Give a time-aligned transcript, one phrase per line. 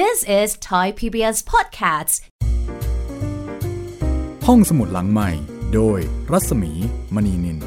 [0.00, 2.14] This is Thai PBS Podcasts
[4.46, 5.30] ห้องสมุดหลังใหม่
[5.74, 5.98] โดย
[6.32, 6.72] รัศมี
[7.14, 7.58] มณีนิน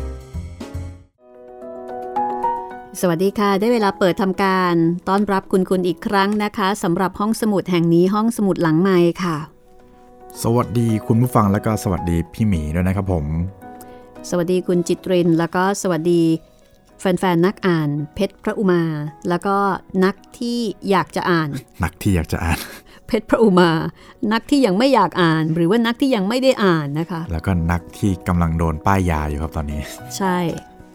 [2.99, 4.73] สวัสดีค่ะ ได้เวลาเปิดทำการ
[5.09, 9.37] ต้อนรับคุณคุณอีกครั้งนะคะสำหรับห้องสมุดแห่งนี้ห้องสมุดหลังใหม่ค่ะ
[10.43, 13.25] สวัสดีคุณผู้ฟังและก็สวัสดีพี่หมีด้วยนะครับผม
[14.29, 16.21] สวัสดีคุณจิตรินแล้วก็สวัสดี
[16.99, 18.83] แฟนๆนักอ่านเพชรพระอุมา
[19.29, 19.57] แล้วก็
[20.05, 20.59] นักที่
[20.89, 21.49] อยากจะอ่าน
[21.83, 22.59] นักที่อยากจะอ่าน
[23.07, 23.71] เพชรพระอุมา
[24.33, 29.81] นักที่ยังไม่อยากอ่าน หรือว่านักที่ยังไม่ได้อ่านนะคะ แล้วก็นักที่กำลังโดนป้ายยาอยู่ครับตอนนี้
[30.17, 30.37] ใช่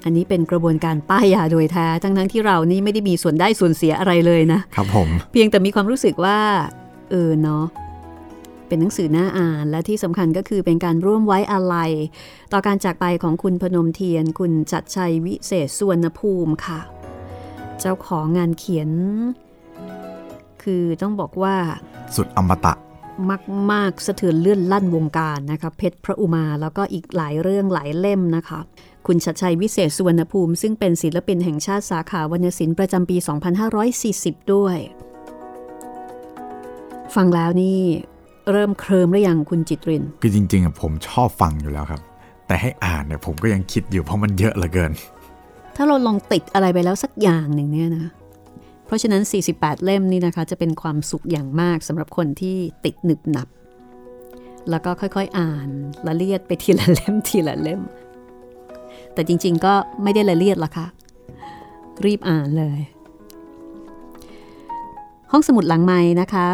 [0.05, 6.39] อันนี้เป็นกระบวนการป้ายยาโดยแท้ทั้งทั้งๆที่เรานี่ไม่ได้มีส่วนได้ส่วนเสียอะไรเลยนะครับผม เพียงแต่มีความรู้สึกว่า
[7.11, 7.64] เออเนาะ
[8.70, 11.91] เป็นหนังสือน่าอ่าน และที่สำคัญก็คือเป็นการร่วมไว้อาลัย
[12.52, 16.80] ต่อการจากไปของคุณพนมเทียน คุณจัดชัยวิเศษสุวรรณภูมิค่ะ
[17.80, 18.91] เจ้าของงานเขียน
[20.62, 21.56] คือต้องบอกว่า
[22.14, 22.75] สุดอมตะ
[23.30, 23.42] มาก
[23.73, 28.61] มากๆสะเทือนเลื่อนลั่นวงการนะคะเพชรพระอุมาแล้วก็อีกหลายเรื่องหลายเล่มนะคะ
[29.06, 33.17] คุณชัดชัยวิเศษสุวรรณภูมิ ซึ่งเป็นศิลปินแห่งชาติสาขาวรรณศิลป์ประจำปี
[33.84, 34.77] 2540 ด้วย
[37.14, 37.80] ฟังแล้วนี่
[38.53, 42.01] เริ่มเคลิมหรือยังคุณจิตริน คือจริงๆอะผมชอบฟังอยู่แล้วครับ
[42.47, 44.92] แต่ให้อ่านเนี่ยผมก็ยังคิดอยู่เพราะมันเยอะเหลือเกิน
[45.77, 48.07] ถ้าเราลองติดอะไรไปแล้วสักอย่างหนึ่งเนี่ยนะ
[48.87, 53.48] เพราะฉะนั้น 48 เล่มนี่นะคะ จะเป็นความสุขอย่างมากสำหรับคนที่ติดหนึบหนับ
[54.70, 55.69] แล้วก็ค่อยๆอ่าน
[56.07, 57.81] ละเลียดไปทีละเล่มทีละเล่ม
[59.14, 60.87] แต่จริง ๆ ก็ไม่ได้ละเลียดละค่ะ
[62.05, 62.79] รีบอ่านเลย
[65.33, 66.47] ห้องสมุดหลังไม้นะคะ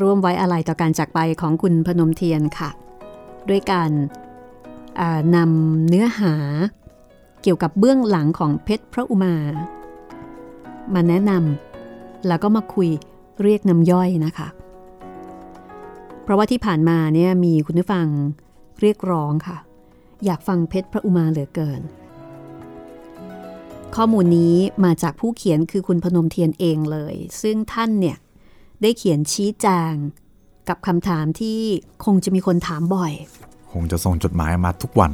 [0.00, 2.70] ร่วมไว้อาลัยต่อการจากไปของคุณพนมเทียนค่ะ
[3.48, 3.90] ด้วยการ
[5.36, 6.34] นำเนื้อหา
[7.42, 9.36] เกี่ยวกับเบื้องหลังของเพชรพระอุมา
[10.94, 12.88] มาแนะนำแล้วก็มาคุย
[13.42, 14.48] เรียกน้ำย่อยนะคะ
[16.22, 18.06] เพราะว่าที่ผ่านมาเนี่ยมีคุณผู้ฟัง
[18.80, 19.58] เรียกร้องค่ะ
[20.24, 21.80] อยากฟังเพชรพระอุมาเหลือเกิน
[23.96, 28.16] ข้อมูลนี้มาจากผู้เขียนคือคุณพนมเทียนเองเลย ซึ่งท่านเนี่ย
[28.82, 29.92] ได้เขียนชี้แจง
[30.68, 31.58] กับคำถามที่
[32.04, 33.12] คงจะมีคนถามบ่อย
[33.72, 35.12] คงจะส่งจดหมายมาทุกวัน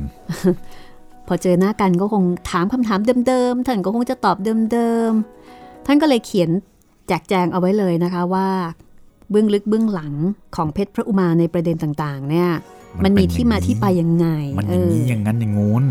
[1.27, 4.37] พอเจอหน้ากันก็คงถามคำถามเดิมๆ ท่านก็คงจะตอบ
[4.73, 6.51] เดิมๆ ท่านก็เลยเขียน
[7.09, 8.49] แจกแจงเอาไว้เลยนะคะว่า
[9.31, 10.15] เบื้องลึกเบื้องหลัง
[10.57, 12.51] ของเพชรพระอุมาในประเด็นต่างๆ เนี่ย
[13.05, 14.27] มัมันนเป็นมีที่มาอย่างนี้ที่ไปยังไง
[14.59, 15.85] มันอเอย่างอนี้อย่างนั้นอย่างงู้น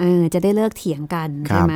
[0.00, 1.74] เออจะได้เลิกเถียงกันครับใช่ไหม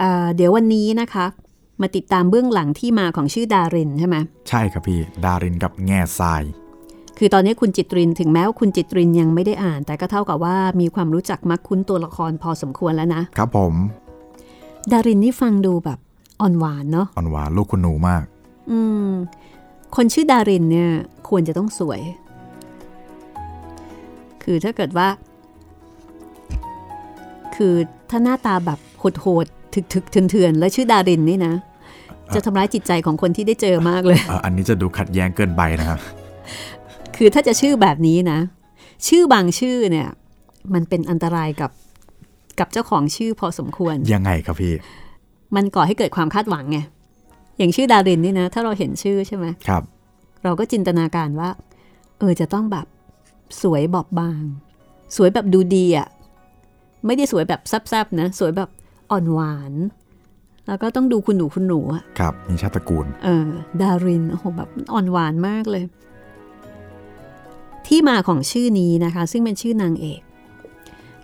[0.00, 1.26] อ่าเดี๋ยววันนี้นะคะ
[1.80, 4.16] มาติดตามเบื้องหลังที่มาของชื่อดารินใช่ไหม
[4.48, 6.42] ใช่ครับพี่ ดารินกับแง่ทราย
[7.18, 13.74] คือตอนนี้คุณจิตรินถึงแม้ว่าคุณจิตรินยังไม่ได้อ่าน แต่ก็เท่ากับว่ามีความรู้จักมักคุ้นตัวละครพอสมควรแล้วนะ ครับผม
[14.92, 15.98] ดารินนี่ฟังดูแบบ
[16.40, 18.22] อ่อนหวานเนาะอ่อนหวานลูกคุณหนูมาก
[18.70, 19.10] อืม
[19.96, 20.90] คนชื่อดารินเนี่ย
[21.28, 22.00] ควรจะต้องสวย
[24.42, 25.08] คือถ้าเกิดว่า
[27.56, 27.74] คือ
[28.10, 28.78] ถ้าหน้าตาแบบ
[29.20, 29.46] โหด
[29.88, 31.54] ๆถึกๆเถื่อนๆ แล้วชื่อดารินนี่นะ
[32.34, 35.98] จะทำร้ายจิตใจของคนที่ได้เจอมากเลยเอ่ออันนี้จะดูขัดแย้งเกินไปนะครับ
[37.16, 38.38] คือถ้าจะชื่อแบบนี้นะ
[39.08, 40.08] ชื่อบางชื่อเนี่ย
[40.74, 41.70] มันเป็นอันตรายกับ
[42.58, 44.74] กับเจ้าของชื่อพอสมควร ยังไงครับพี่
[45.56, 46.78] มันก่อให้เกิดความคาดหวังไง
[47.58, 49.82] อย่างชื่อดารินนี่นะ ถ้าเราเห็นชื่อใช่ไหมครับ
[50.44, 51.50] เราก็จินตนาการว่า
[52.18, 52.86] เออจะต้องแบบ
[53.62, 54.42] สวยบอบบาง
[55.16, 56.08] สวยแบบดูดีอะ่ะ
[57.06, 58.68] ไม่ได้สวยแบบแซบๆนะ สวยแบบ
[59.10, 59.72] อ่อนหวาน
[60.66, 63.48] แล้วก็ต้องดูคุณหนูคุณหนูอะครับ มีชาติตระกูล เออ
[63.80, 65.84] ดารินโอ้โหแบบอ่อนหวานมากเลย
[67.86, 70.20] ที่มาของชื่อนี้นะคะ ซึ่งเป็นชื่อนางเอก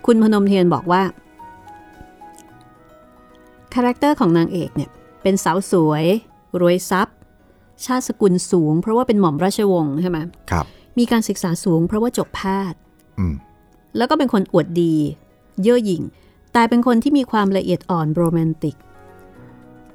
[0.07, 1.03] คุณพนมเทียนบอกว่า
[3.75, 4.91] character ของนางเอกเนี่ย
[5.23, 6.05] เป็นสาวสวย
[6.61, 7.17] รวยทรัพย์
[7.85, 10.19] ชาติสกุลสูง เพราะว่าเป็นหม่อมราชวงศ์ใช่ไหม
[10.51, 10.67] ครับ
[10.99, 12.41] มีการศึกษาสูงเพราะว่าจบแพ
[12.73, 12.79] ทย์
[13.19, 13.35] อืม
[13.97, 14.95] แล้วก็เป็นคนอวดดี
[15.63, 16.03] เย่อหยิ่ง
[16.53, 18.77] แต่เป็นคนที่มีความละเอียดอ่อน romantic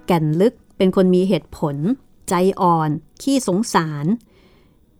[0.07, 1.75] แก่นลึกเป็นคนมีเหตุผล
[2.29, 2.89] ใจอ่อน
[3.21, 4.05] ขี้สงสาร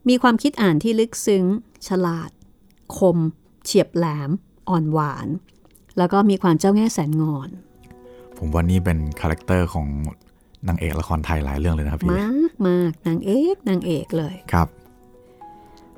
[0.10, 1.44] มีความคิดอ่านที่ลึกซึ้ง
[1.88, 2.30] ฉลาด
[2.98, 3.18] คม
[3.64, 4.30] เฉียบแหลม
[4.70, 5.28] อ่อนหวาน
[5.98, 7.50] แล้วก็มีความเจ้าแง่แสนงอน
[8.38, 9.88] ผมว่านี่เป็น character ของ
[10.68, 14.68] นางเอกละครไทยหลายเรื่องเลยนะครับพี่ มากมากนางเอกนางเอกเลย ครับ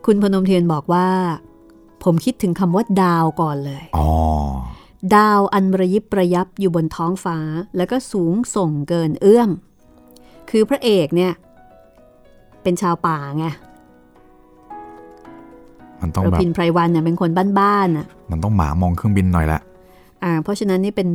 [0.06, 1.08] คุณพนมเทียนบอกว่า
[2.04, 4.10] ผมคิดถึงคำว่าดาวก่อนเลย อ๋อ
[5.16, 7.38] ดาวอันระยิบระยับอยู่บนท้องฟ้า
[7.78, 9.50] แล้วก็สูงส่งเกินเอื้อม
[10.50, 11.34] คือพระเอกเนี่ย
[12.64, 13.46] เป็นชาวป่าไง
[16.02, 17.30] มันต้องเราแบบพินไพรวันเนี่ยเป็นคน
[17.60, 19.60] บ้านๆน่ะมันต้องหมามองเครื่องบินหน่อยละ
[20.24, 21.08] อ่า เพราะฉะนั้นนี่เป็น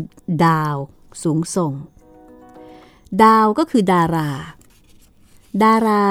[0.44, 0.76] ดาว
[1.22, 1.72] สูงส่ง
[3.22, 4.30] ดาวก็คือดารา
[5.62, 6.04] ดารา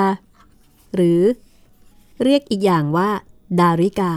[0.96, 1.22] หรือ
[2.24, 3.10] เรียกอีกอย่างว่า
[3.60, 4.14] ดาริกา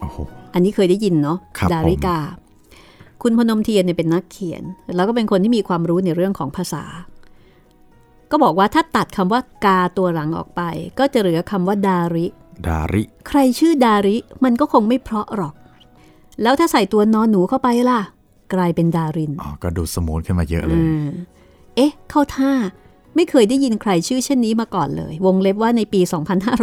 [0.00, 0.16] โอ้โห
[0.54, 2.16] อันนี้เคยได้ยินเนาะครับดาริกา
[3.22, 4.62] คุณพนมเทียนเนี่ยเป็นนักเขียน
[4.96, 6.84] แล้วก็เป็นคนที่มีความรู้ในเรื่องของภาษา
[8.30, 10.62] ก็บอกว่าถ้าตัดคำว่ากาตัวหลังออกไป
[10.98, 12.26] ก็จะเหลือคำว่าดาริ
[12.66, 15.54] ดาริ ใครชื่อดาริมันก็คงไม่เพราะหรอก
[16.42, 18.00] แล้วถ้าใส่ตัวนอนหนูเข้าไปล่ะ
[18.54, 21.06] กลายเป็นดารินอ๋อก็ดูสมูทขึ้นมาเยอะเลยอืม
[21.76, 22.52] เอ๊ะ เข้าท่า
[23.14, 26.00] ไม่เคยได้ยินใครชื่อเช่นนี้มาก่อนเลย วงเล็บว่าในปี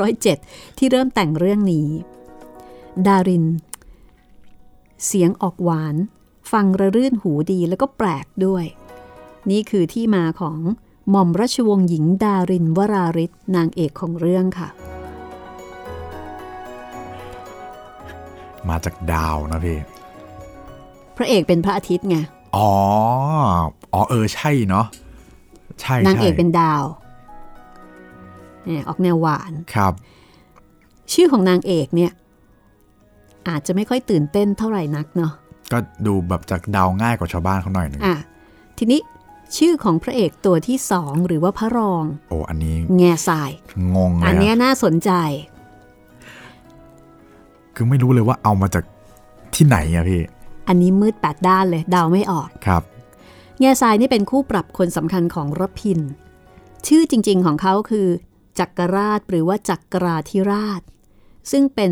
[0.07, 1.87] 2507 ที่เริ่มแต่งเรื่องนี้
[3.07, 3.45] ดาริน
[5.05, 5.95] เสียงออกหวาน
[6.51, 8.65] ฟังระรื่นหูดีแล้วก็แปลกด้วย
[9.49, 10.57] นี่คือที่มาของ
[11.09, 14.69] หม่อมราชวงศ์หญิงดารินวราริศนางเอกของเรื่องค่ะ
[18.69, 19.79] มาจากดาวนะพี่
[21.17, 22.17] พระเอกเป็นพระอาทิตย์ไง
[22.55, 22.71] อ๋อ
[23.93, 24.85] อ๋อเออใช่เนาะ
[25.81, 26.83] ใช่นางใช่เอกเป็นดาว
[28.65, 29.93] เนี่ยออกแนวหวาน ครับ
[31.13, 32.11] ชื่อของนางเอกเนี่ย
[33.49, 35.33] อาจจะไม่ค่อยตื่นเต้นเท่าไหร่นักเนาะ
[35.71, 38.17] ก็ดูแบบจากดาวง่ายกว่าชาวบ้านเขาหน่อยหนึ่งอะ
[38.77, 38.99] ทีนี้
[39.57, 43.51] ชื่อของพระเอกตัวที่สองหรือว่าพระรอง โอ้อันนี้แง่ทราย
[43.95, 45.11] งงเลอัยนเนี้ยอะน่าสนใจ
[47.75, 48.83] คือไม่รู้เลยว่าเอามาจาก
[49.55, 50.21] ที่ไหนอะพี่
[50.67, 52.83] อันนี้มืดแปดด้านเลยเดาไม่ออกครับ
[53.59, 55.99] แง่ทรายนี่เป็นคู่ปรับคนสำคัญของรพิน
[56.87, 58.07] ชื่อจริง ๆของเขาคือ
[58.59, 60.81] จักรราชหรือว่าจักราธิราช
[61.51, 61.91] ซึ่งเป็น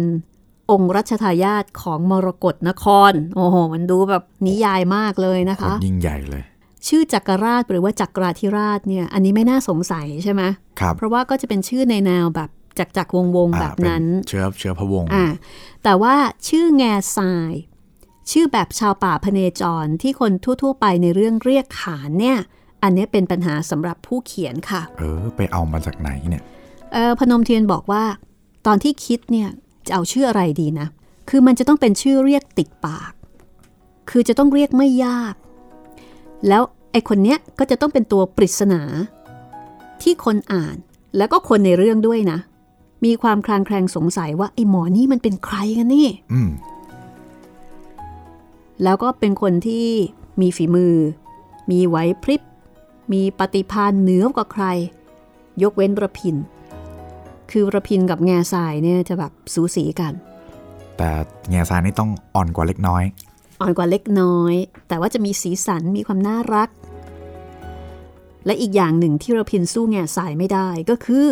[0.72, 6.44] องค์รัชทายาทของมรกรนคร โอ้โห มันดูแบบนิยายมากเลยนะคนคะ ยิ่งใหญ่เลย
[6.88, 10.42] ชื่อจักรราชหรือว่าจักราธิราชเนี่ย อันนี้ไม่น่าสงสัยใช่ไหม
[10.80, 15.26] ครับ เพราะว่าก็จะเป็นชื่อในแนวแบบจักจักวงวงๆอ่าแบบนั้นเป็เชื้อเชื้อพระวงศ์อ่า
[15.84, 16.16] แต่ว่า
[16.48, 17.54] ชื่อแง่ทราย
[18.32, 20.32] ชื่อแบบชาวป่าพเนจรที่คน
[20.62, 22.38] ทั่ว ๆ ไปในเรื่องเรียกขานเนี่ย
[22.84, 26.44] อันเนี้ยเป็นปัญหาสำหรับผู้เขียนค่ะ เออ ไปเอามาจากไหนเนี่ย
[26.94, 28.04] เออพนมเทียนบอกว่า
[28.66, 29.50] ตอนที่คิดเนี่ย
[29.88, 30.88] จะเอาชื่ออะไรดีนะ
[31.30, 33.14] คือมันจะต้องเป็นชื่อเรียกติดปาก
[34.10, 35.36] คือจะต้องเรียกไม่ยาก
[36.48, 36.62] แล้ว
[36.92, 38.82] ไอ้คนเนี้ยก็จะต้องเป็นตัวปริศนา
[40.02, 40.76] ที่คนอ่าน
[41.18, 42.40] แล้วก็คนในเรื่องด้วยนะ
[43.06, 46.50] มีความคลางแคลงสงสัยว่าไอ้หมอนี่มันเป็นใครกันนี่อืม
[48.84, 49.88] แล้วก็เป็นคนที่
[50.42, 50.96] มีฝีมือ
[51.72, 52.42] มีไหวพริบ
[53.14, 54.66] มีปฏิภาณเหนือกว่าใคร
[55.64, 56.36] ยกเว้นระพิน
[57.52, 60.14] คือระพินกับแง่ทรายเนี่ยจะแบบสูสีกัน
[60.98, 61.10] แต่
[61.52, 63.04] แง่ทรายนี่ต้องอ่อนกว่าเล็กน้อย
[63.62, 64.54] อ่อนกว่าเล็กน้อย
[64.88, 66.70] แต่ว่าจะมีสีสันมีความน่ารัก
[68.46, 71.28] และอีกอย่างหนึ่งที่ระพินสู้แง่ทรายไม่ได้ก็คือ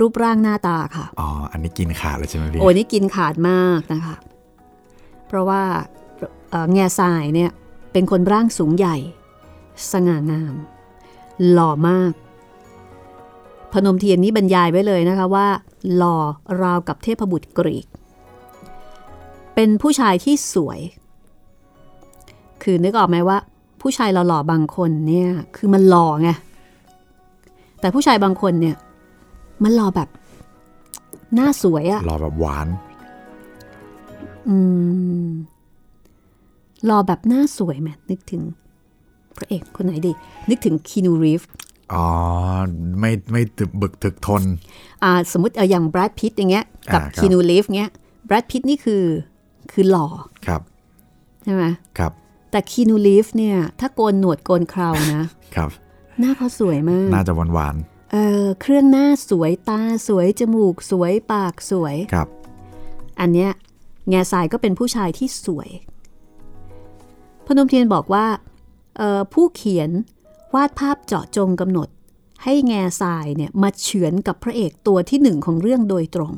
[0.00, 4.16] รูปร่างหน้าตาค่ะ อ๋อ อันนี้กินขาดเลยใช่ไหมพี่ โอ้ยนี่กินขาดมากนะคะ
[5.26, 5.62] เพราะว่า
[6.50, 7.50] เอ่อแง่ทรายเนี่ย
[7.92, 8.96] เป็นคนร่างสูงใหญ่
[9.92, 10.54] สง่างาม
[11.50, 12.12] หล่อมาก
[13.74, 15.46] พนมเทียนนี้บรรยายไว้เลยนะคะว่า
[15.96, 16.16] หล่อ
[16.62, 17.86] ราวกับเทพบุตรกรีก
[19.54, 20.80] เป็นผู้ชายที่สวย
[22.62, 23.38] คือนึกออกไหมว่า
[23.80, 26.30] ผู้ชายหล่อๆบางคนเนี่ยคือมันหล่อไง
[27.80, 28.76] แต่ผู้ชายบางคนเนี่ย
[29.64, 30.08] มันหล่อแบบ
[31.34, 32.68] หน้าสวยอะหล่อแบบหวาน
[34.48, 34.56] อื
[35.26, 35.28] ม
[36.90, 38.42] หล่อแบบหน้าสวยไหมนึกถึง
[39.36, 40.12] พระเอกคนไหนดี
[40.50, 41.42] นึกถึงคีนูรีฟ
[41.92, 42.06] อ๋อ
[43.00, 44.42] ไม่ไม่ตึกบึกถึกทน
[45.02, 47.90] อ่าสมมติเอาอย่างแบรดพิตต์ อย่างเงี้ยกับอ่าครับคีอานูรีฟส์ เงี้ย
[48.26, 49.04] แบรดพิตต์ นี่คือ
[49.72, 50.06] คือหล่อ
[50.46, 50.60] ครับ
[51.44, 51.64] ใช่ไหม
[51.98, 52.12] ครับ
[52.50, 55.24] แต่คีอานูรีฟส์ เนี่ย ถ้าโกนหนวดโกนเครานะ
[55.54, 55.70] ครับ
[56.20, 57.76] หน้าเขาสวยมากน่าจะหวานหวาน
[58.12, 62.28] เออเครื่องหน้าสวยตาสวยจมูกสวยปากสวยๆครับ
[63.20, 63.50] อันเนี้ย
[64.08, 65.68] แง่ทรายก็เป็นผู้ชายที่สวย
[67.46, 68.26] พนมเทียนบอกว่า
[68.96, 69.90] เอ่อผู้เขียน
[70.54, 71.88] วาดภาพเจาะจงกำหนด
[72.44, 76.32] ให้แง่ทรายเนี่ยมาเฉือนกับพระเอกตัวที่หนึ่งของเรื่องโดยตรง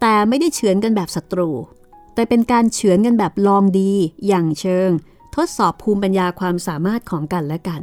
[0.00, 1.50] แต่ไม่ได้เฉือนกันแบบศัตรู
[2.14, 3.92] แต่เป็นการเฉือนกันแบบลองดี
[4.28, 4.90] อย่างเชิง
[5.36, 7.82] ทดสอบภูมิปัญญาความสามารถของกันและกัน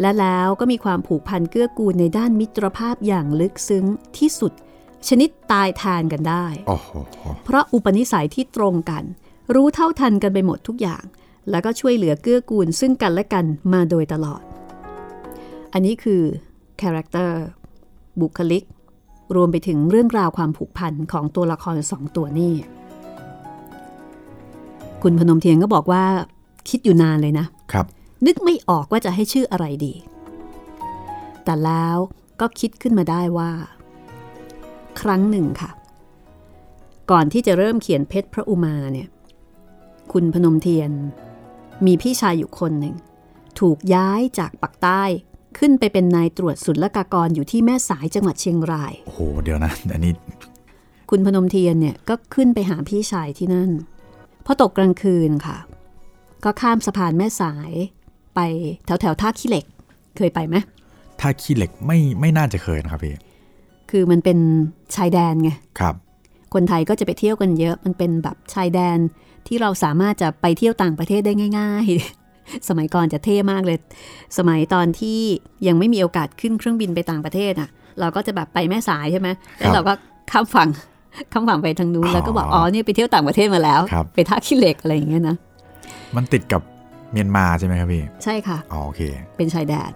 [0.00, 3.84] และแล้วก็มีความผูกพันเกื้อกูลในด้านมิตรภาพอย่างลึกซึ้ง
[4.18, 4.52] ที่สุด
[5.08, 6.90] ชนิดตายแทนกันได้โอ้โห
[7.44, 9.04] เพราะอุปนิสัยที่ตรงกัน
[9.54, 11.04] รู้เท่าทันกันไปหมดทุกอย่าง
[11.50, 14.42] แล้วก็ช่วยเหลือเกื้อกูลซึ่งกันและกันมาโดยตลอด
[15.78, 16.22] อันนี้คือ
[16.82, 17.42] character
[18.20, 18.64] บุคลิก
[19.36, 22.54] รวมไปถึงเรื่องราวความผูกพันของตัวละครสองตัวนี้
[25.02, 26.04] คุณพนมเทียนก็บอกว่า
[26.68, 27.86] คิดอยู่นานเลยนะครับ
[28.26, 29.94] นึกไม่ออกว่าจะให้ชื่ออะไรดี
[31.44, 31.96] แต่แล้ว
[32.40, 33.50] ก็คิดขึ้นมาได้ว่า
[35.00, 35.70] ครั้งหนึ่งค่ะ
[37.10, 39.08] ก่อนที่จะเริ่มเขียนเพชรพระอุมาเนี่ย
[40.12, 40.90] คุณพนมเทียน
[41.86, 42.94] มีพี่ชายอยู่คนหนึ่ง
[43.60, 45.04] ถูกย้ายจากปักใต้
[45.58, 50.12] ขึ้นไปเป็นนายตรวจศุลกากรอยู่ที่แม่สายจังหวัดเชียงราย โอ้โห เดี๋ยวนะ อันนี้
[51.10, 53.70] คุณพนมเทียนเนี่ยก็ขึ้นไปหาพี่ชายที่นั่น
[54.44, 55.56] พอตกกลางคืนค่ะ
[56.44, 57.72] ก็ข้ามสะพานแม่สาย
[58.34, 58.40] ไป
[58.86, 59.64] แถวแถวๆท่าขี้เหล็ก
[60.16, 60.56] เคยไปไหม
[61.20, 63.14] ถ้าขี้เหล็กไม่ไม่น่าจะเคยนะครับพี่
[63.90, 64.38] คือมันเป็น
[64.94, 65.94] ชายแดนไง ครับ
[66.54, 68.98] คนไทยก็จะไปเที่ยวกันเยอะ มันเป็นแบบชายแดน
[69.46, 72.25] ที่เราสามารถจะไปเที่ยวต่างประเทศได้ง่าย ๆ
[72.68, 73.78] สมัยก่อนจะเท่มากเลย
[74.38, 75.18] สมัยตอนที่
[75.66, 77.68] ยังไม่มีโอกาสขึ้นเครื่องบินไปต่างประเทศอะ
[78.00, 79.92] เราก็จะแบบไปแม่สายใช่ไหมแล้วเราก็
[80.32, 80.68] ข้ามฝั่ง
[81.32, 85.36] ข้ามฝั่งไปทางนู้นแล้วก็บอกอ๋อ๋ออเนี่ยไปเที่ยวต่างประเทศมาแล้วครับไปท่าขี้เหล็กอะไรอย่างเงี้ยนะ
[86.16, 86.62] มันติดกับ
[87.12, 89.02] เมียนมาใช่ไหมครับพี่ใช่ค่ะอ๋อโอเค
[89.36, 89.90] เป็นชายแดน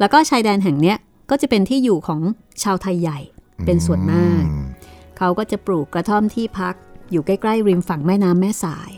[0.00, 0.96] แล้วก็ชายแดนแห่งเนี้ย
[1.30, 2.20] ก็จะเป็นที่อยู่ของ
[2.62, 3.18] ชาวไทยใหญ่
[3.66, 4.64] เป็นส่วนมากอืม
[5.18, 6.74] เขาก็จะปลูกกระท่อมที่พัก
[7.10, 8.90] อยู่ใกล้ ๆ ริมฝั่งแม่น้ำแม่สาย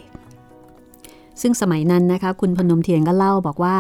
[1.41, 3.77] ซึ่งสมัยนั้นนะคะ คุณพนมเทียนก็เล่าบอกว่า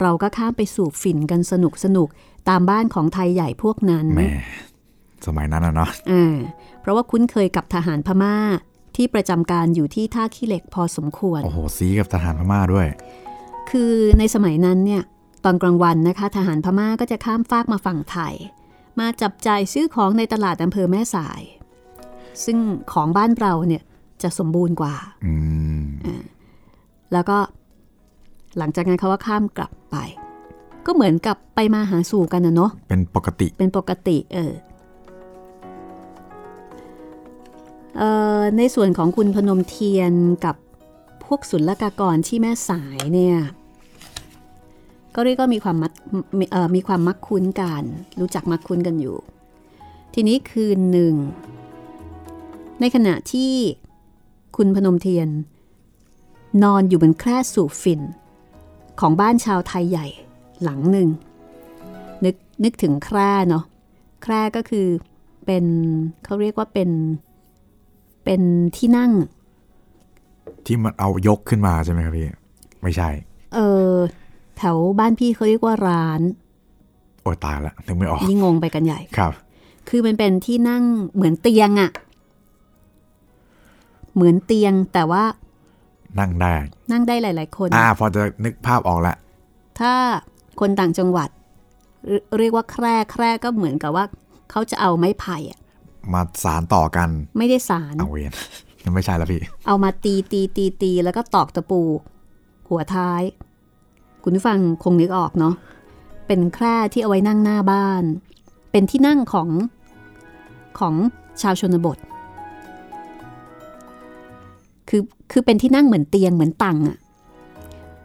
[0.00, 4.30] เราก็ข้ามไปสูบฝิ่นกันสนุกสนุกๆตามบ้านของไทยใหญ่พวกนั้นแหม่
[5.26, 6.36] สมัยนั้นอะเนาะอ่า
[6.80, 8.36] เพราะว่าคุ้นเคยกับทหารพม่า
[8.96, 12.86] ที่ประจำการอยู่ที่ท่าขี้เหล็กพอสมควร โอ้โหซีกับทหารพม่าด้วย
[13.70, 15.02] คือในสมัยนั้นเนี่ย
[15.44, 18.34] ตอนกลางวันนะคะ ทหารพม่าก็จะข้ามฟากมาฝั่งไทย
[18.98, 21.42] มาจับจ่ายซื้อของในตลาดอำเภอแม่สาย
[22.44, 22.58] ซึ่ง
[22.92, 23.82] ของบ้านเราเนี่ย
[24.22, 24.94] จะสมบูรณ์กว่า
[25.26, 25.34] อื
[25.80, 26.22] ม
[27.12, 27.38] แล้วก็
[28.58, 29.96] หลังจากนั้นเขาก็ข้ามกลับไป
[30.86, 34.52] ก็เหมือนกับไปมาหาสู่กันนะเนาะเป็นปกติเป็นปกติเออ
[37.96, 40.12] เอ่อในส่วนของคุณพนมเทียน
[40.44, 40.56] กับ
[41.24, 43.36] พวกศุลกากรที่แม่สายเนี่ย
[45.14, 45.92] ก็เรียกว่ามีความมัด
[46.38, 47.82] มีเอ่อมีความมักคุ้นกัน
[48.20, 49.16] รู้จักมักคุ้นกันอยู่
[50.14, 51.14] ทีนี้คืนหนึ่ง
[52.80, 53.52] ในขณะที่
[54.56, 55.28] คุณพนมเทียน
[56.62, 58.00] นอนอยู่บนแคร่สูบฝิ่น
[59.00, 60.06] ของบ้านชาวไทยใหญ่
[60.62, 61.08] หลังหนึ่ง
[62.24, 63.64] นึกนึกถึงแคร่เนาะ
[64.22, 64.86] แคร่ก็คือ
[65.46, 65.64] เป็น
[66.24, 66.90] เขาเรียกว่าเป็น
[68.24, 68.42] เป็น
[68.76, 69.12] ที่นั่ง
[70.66, 72.26] ที่มันเอายกขึ้นมาใช่ไหมครับพี่
[72.82, 73.08] ไม่ใช่
[73.54, 73.58] เอ
[73.90, 73.92] อ
[74.56, 76.20] แถวบ้านพี่เขาเรียกว่าร้าน
[77.22, 79.32] โอ้ยตายละนึกไม่ออกยิ่งงงไปกันใหญ่ครับ
[79.88, 81.90] คือมันเป็นที่นั่งเหมือนเตียงอะ
[84.14, 85.24] เหมือนเตียงแต่ว่า
[86.20, 86.54] นั่งได้
[86.92, 89.14] นั่งได้หลาย ๆ คน อ่า พอจะนึกภาพออกละ
[89.80, 89.92] ถ้า
[90.60, 91.28] คนต่างจังหวัด
[92.06, 94.04] เรเรียกว่าแคร่แคร่ก็เหมือนกับว่า
[94.50, 95.60] เขาจะเอาไม้ไผ่อะ
[96.12, 98.32] มาสารต่อกัน ไม่ได้สารเอาเวียน
[98.84, 101.80] ยังไม่ใช่ละพี่ เอามาตีตีตีตีแล้วก็ตอกตะปู
[102.68, 103.22] หัวท้าย
[104.22, 105.54] คุณผู้ฟังคงนึกออกเนาะ
[106.26, 108.02] เป็นแคร่ที่เอาไว้นั่งหน้าบ้าน
[108.70, 109.48] เป็นที่นั่งของ
[110.78, 110.94] ของ
[111.42, 111.98] ชาวชนบท
[114.94, 116.96] คือคือเป็นที่นั่งเหมือนเตียงเหมือนตังอะ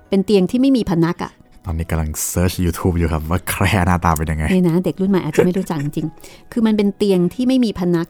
[0.10, 1.32] เป็นเตียงที่ไม่มีพนักอะ
[1.66, 8.08] ตอนนี้กำลังเซิร์ช YouTube อยู่ครับว่าแคร์หน้าตาเป็นยังไงนี่นะเด็กรุ่นใหม่อาจจะไม่รู้จักจริงๆคือมันเป็นเตียงที่ไม่มีพนัก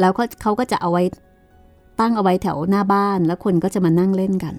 [0.00, 1.02] แล้วก็เขาก็จะเอาไว้
[2.00, 4.54] ตั้งเอาไว้แถวหน้าบ้าน แล้วคนก็จะมานั่งเล่นกัน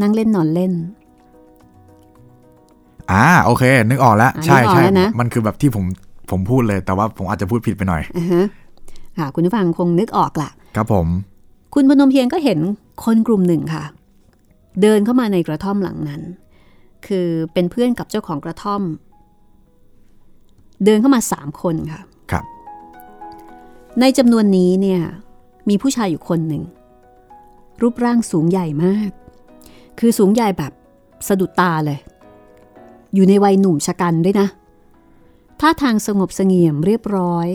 [0.00, 0.72] นั่งเล่นนอนเล่น
[3.10, 5.84] อ่าโอเค นึกออกแล้วอ่าใช่นึกออกใช่แล้วนะมันคือแบบที่ผม
[6.30, 8.44] ผมพูดเลย แต่ว่าผมอาจจะพูดผิดไปหน่อยอ่าฮะ
[9.18, 11.06] ค่ะคุณผู้ฟังคงนึกออกละครับผม
[11.78, 12.58] คุณพนมเพียงก็เห็น
[13.04, 13.84] คนกลุ่มหนึ่งค่ะ
[14.82, 16.22] เดินเข้ามาในกระท่อมหลังนั้น
[17.06, 18.82] คือเป็นเพื่อนกับเจ้าของกระท่อม
[20.84, 22.44] เดินเข้ามาสามคนค่ะครับ
[24.00, 25.00] ในจำนวนนี้เนี่ย
[25.68, 26.62] มีผู้ชายอยู่คนหนึ่ง
[27.80, 29.10] รูปร่างสูงใหญ่มาก
[29.98, 30.72] คือสูงใหญ่แบบ
[31.28, 31.98] สะดุดตาเลย
[33.14, 34.48] อยู่ในวัยหนุ่มชะกันด้วยนะ
[35.60, 37.48] ท่าทางสงบเสงี่ยมเรียบร้อย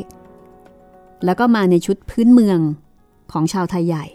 [1.25, 2.59] แล้วก็มาในชุดพื้นเมือง
[3.33, 4.05] ของชาวไทยใหญ่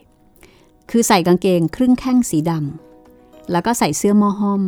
[0.91, 4.63] คือใส่กางเกงครึ่งแข้งสีดำแล้วก็ใส่เสื้อหม้อห้อม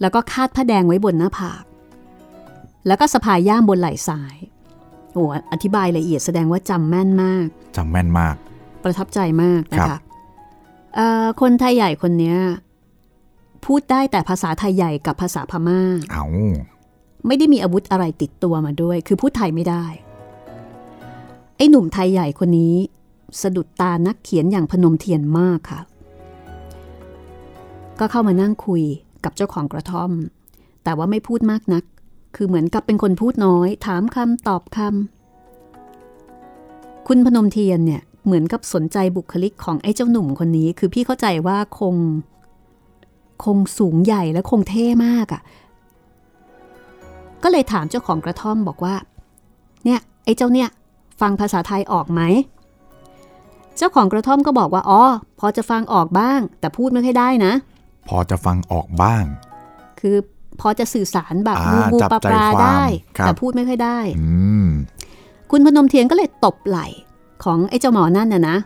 [0.00, 1.64] แล้วก็คาดผ้าแดงไว้บนหน้าผาก
[2.86, 4.36] แล้วก็สะพายย่ามบนไหล่ซ้าย
[5.12, 7.46] โอ้อธิบายละเอียดแสดงว่าจำแม่นมาก
[7.76, 8.36] จำแม่นมาก
[8.82, 10.00] ประทับใจมากนะครัคะบ
[10.94, 12.38] เอ่อคนไทยใหญ่คนเนี้ย
[13.64, 15.80] พูดได้แต่ภาษาไทยใหญ่กับภาษาพม่า
[16.12, 16.24] เอา
[17.26, 19.84] ไม่ได้มีอาวุธอะไรติดตัวมาด้วย คือพูดไทยไม่ได้
[21.56, 22.76] ไอ้หนุ่มไทยใหญ่คนนี้
[23.42, 25.80] สะดุดตานักเขียนอย่างพนมเทียนมากค่ะ
[27.98, 28.82] ก็เข้ามานั่งคุย
[29.24, 30.10] กับเจ้าของกระท่อม
[30.84, 31.84] แต่ว่าไม่พูดมากนัก
[32.36, 41.94] คือเหมือนกับเป็นคนพูดน้อย ถามคำตอบคำคุณพนมเทียนเนี่ยเหมือนกับสนใจบุคลิกของไอ้เจ้าหนุ่มคนนี้ คือพี่เข้าใจว่าคง
[43.44, 45.42] คงสูงใหญ่และคงเท่มากอะ่ะ
[47.42, 48.94] ก็เลยถามเจ้าของกระท่อมบอกว่า
[49.84, 50.68] เนี่ยไอ้เจ้าเนี่ย
[51.20, 52.20] ฟังภาษาไทยออกไหม
[53.78, 55.02] เจ้าของกระท่อมก็บอกว่าอ๋อ
[55.40, 57.52] พอจะฟังออกบ้าง แต่พูดไม่ค่อยได้นะ
[58.08, 59.24] พอจะฟังออกบ้าง
[60.00, 60.16] คือ
[60.60, 62.82] พอจะสื่อสารแบบอ่างูงูจับปลาใจปลาความได้
[63.18, 64.28] ครับแต่พูดไม่ค่อยได้อื
[64.64, 64.66] ม
[65.50, 66.86] คุณพนมเทียนก็เลยตบไหล่
[67.44, 68.56] ของไอ้เจ้าหมอนั่นน่ะนะ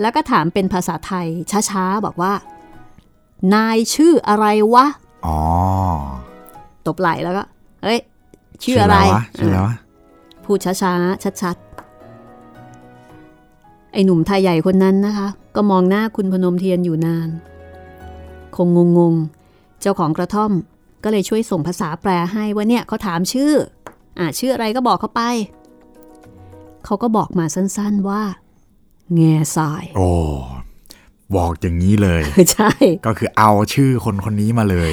[0.00, 1.26] แล้วก็ถามเป็นภาษาไทย
[1.70, 2.32] ช้าๆบอกว่า
[3.54, 4.86] นายชื่ออะไรวะ
[5.26, 5.38] อ๋อ
[6.86, 7.44] ตบไหล่แล้วก็
[7.82, 7.98] เฮ้ย
[8.64, 9.74] ชื่ออะไรวะชื่ออะไรวะ
[10.44, 11.65] พูดช้าๆชัดๆ
[13.96, 17.28] ไอ้หนุ่มไทยใหญ่คนนั้นนะคะ ก็มองหน้าคุณพนมเทียนอยู่นาน
[18.56, 20.52] คงงงๆ เจ้าของกระท่อม
[21.04, 23.52] ก็เลยช่วยส่งภาษาแปลให้ว่าเนี่ยเขาถามชื่อ
[24.18, 25.22] อ่าชื่ออะไรก็บอกเขาไป
[26.84, 28.22] เขาก็บอกมาสั้นๆว่า
[29.14, 30.10] แง่ทราย โอ้
[31.36, 32.22] บอกอย่างนี้เลย
[32.52, 32.70] ใช่
[33.06, 34.90] ก็คือเอาชื่อคนคนนี้มาเลย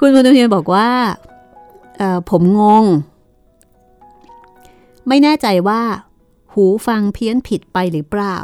[0.00, 0.88] คุณพนมเทียนบอกว่า
[1.98, 2.84] เอ่อผมงง
[5.08, 5.80] ไม่แน่ใจว่า
[6.56, 8.36] หูฟังเพี้ยนผิดไปหรือเปล่า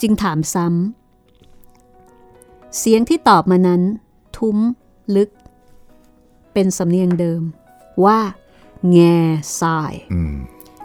[0.00, 3.82] จึงถามซ้ำ เสียงที่ตอบมานั้น
[4.36, 4.58] ทุ้ม
[5.16, 5.30] ลึก
[6.52, 7.42] เป็นสำเนียงเดิม
[8.04, 8.18] ว่า
[8.92, 9.16] แง่
[9.60, 10.34] ทรายอืม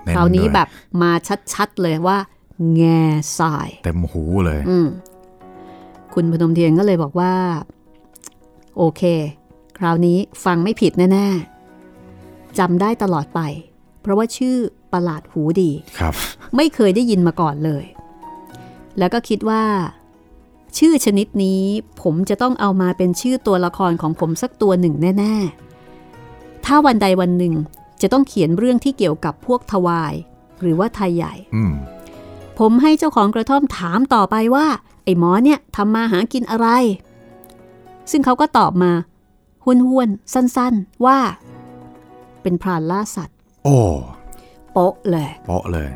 [0.08, 0.68] เคราวนี้ด้วยแบบ
[1.02, 1.12] มา
[1.54, 2.18] ชัดๆเลยว่า
[2.76, 3.02] แง่
[3.40, 4.88] ทราย เต็มหูเลยอืม
[6.14, 7.34] คุณพนมเทียนก็เลยบอกว่า
[8.78, 9.02] โอเค
[9.78, 11.28] คราวนี้ฟังไม่ผิดแน่
[11.92, 13.40] ๆจำได้ตลอดไป
[14.02, 14.56] เพราะว่าชื่อ
[14.94, 16.14] ประหลาดหูดีครับ
[16.56, 17.86] ไม่เคยได้ยินมาก่อนเลย
[18.98, 19.64] แล้วก็คิดว่า
[20.78, 21.64] ชื่อชนิดนี้
[22.02, 25.36] ผมจะต้องเอามาเป็นชื่อตัวละครของผมสักตัวหนึ่งแน่
[26.02, 27.54] ๆ ถ้าวันใดวันหนึ่ง
[28.02, 30.14] จะต้องเขียนเรื่องที่เกี่ยวกับพวกทวาย
[30.62, 31.74] หรือว่าไทยใหญ่อืม
[32.60, 34.68] ผมให้เจ้าของกระท่อมถามต่อไปว่า
[35.04, 36.68] ไอ้หมอเนี่ยทำมาหากินอะไร
[38.12, 38.92] ซึ่งเขาก็ตอบมา
[39.64, 41.20] ห้วนๆ สั้นๆ ว่า
[42.42, 43.78] เป็นพรานล่าสัตว์ โอ้
[44.74, 45.90] โป๊ะเลยเปาะเลย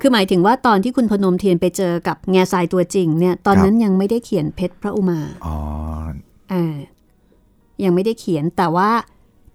[0.00, 5.56] คือหมายถึงว่าตอนที่คุณพนมเทียนไปเจอกับแง่ทรายตัวจริงเนี่ย ตอนนั้นยังไม่ได้เขียนเพชรพระอุมาอ๋อ
[6.52, 6.74] อ่า
[7.84, 8.90] ยังไม่ได้เขียนแต่ว่า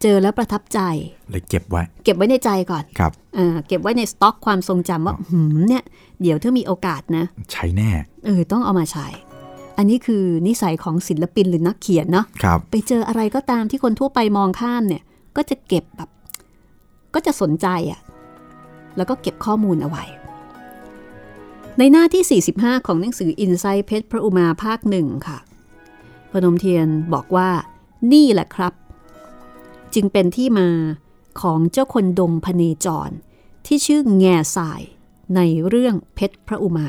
[0.02, 0.80] เจอแล้วประทับใจ
[1.30, 5.84] เลยเก็บไว้ เก็บไว้ในใจก่อนครับอ่าเก็บไว้ในสต็อกความทรงจำว่าหืมเนี่ย
[6.22, 7.90] เดี๋ยวถ้ามีโอกาสนะ ใช้แน่
[8.26, 9.08] เออต้องเอามาใช้
[9.78, 15.04] อันนี้คือนิสัยของศิลปินหรือนักเขียนเนาะครับไปเจออะไรก็ตามที่คนทั่วไปมองข้ามเนี่ย
[15.36, 16.10] ก็จะเก็บแบบ
[17.14, 18.00] ก็จะสนใจอะ่ะ
[18.98, 20.06] แล้วก็เก็บข้อมูลเอาไว้
[21.78, 25.38] ในหน้าที่ 45 ของหนังสือ Insight เพชรพระอุมาภาคหนึ่งค่ะ
[26.32, 27.50] พนมเทียนบอกว่า
[28.14, 28.74] นี่แหละครับ
[29.94, 30.70] จึงเป็นที่มา
[31.42, 33.10] ของเจ้าคนดงพเนจร
[33.66, 34.82] ที่ชื่อแง่สาย
[35.36, 36.88] ในเรื่องเพชรพระอุมา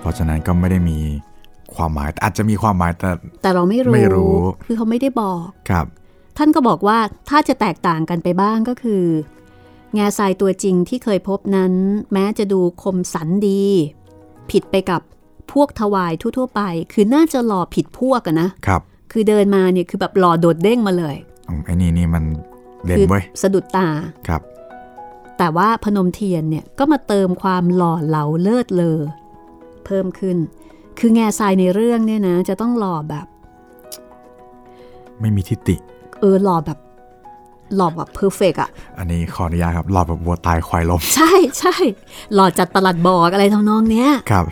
[0.00, 0.98] เพราะฉะนั้นก็ไม่ได้มี
[1.74, 3.10] ความหมายแต่อาจจะมีความหมายแต่
[3.42, 5.86] แต่เราไม่รู้ไม่รู้ คือเขาไม่ได้บอกครับ
[6.38, 6.98] ท่านก็บอกว่า
[7.28, 9.04] ถ้าจะแตกต่างกันไปบ้างก็คือ
[9.94, 11.72] แง่ทรายตัวจริงที่เคยพบนั้น
[12.12, 13.64] แม้จะดูคมสันดี
[14.50, 15.00] ผิดไปกับ
[15.52, 21.16] พวกทวายทั่ว ๆ ไป คือน่าจะหล่อผิดพวกอะนะครับ คือเดินมาเนี่ยคือแบบหล่อโดดเด้งมาเลย
[21.48, 22.24] อืมไอ้นี่นี่มัน
[22.86, 23.86] เด่นคืเว้ยสะดุดตา
[24.28, 24.42] ครับ
[25.38, 28.98] แต่ว่าพนมเทียนเนี่ยก็มาเติมความหล่อเหลาเลิศเลอ
[29.84, 30.36] เพิ่มขึ้น
[30.98, 33.26] คือแง่ทรายในเรื่องเนี่ยนะ จะต้องหล่อแบบ
[35.20, 35.76] ไม่มีทิฏฐิ
[36.20, 36.78] เออหล่อแบบ
[37.76, 41.76] หล่อแบบเพอร์เฟกอะอันนี้ขออนุญาตครับรอแบบวัวตายควายล้มใช่ใช่
[42.34, 44.44] หล่อจัดประหลัดบอกอะไรทำนองเนี้ยครับ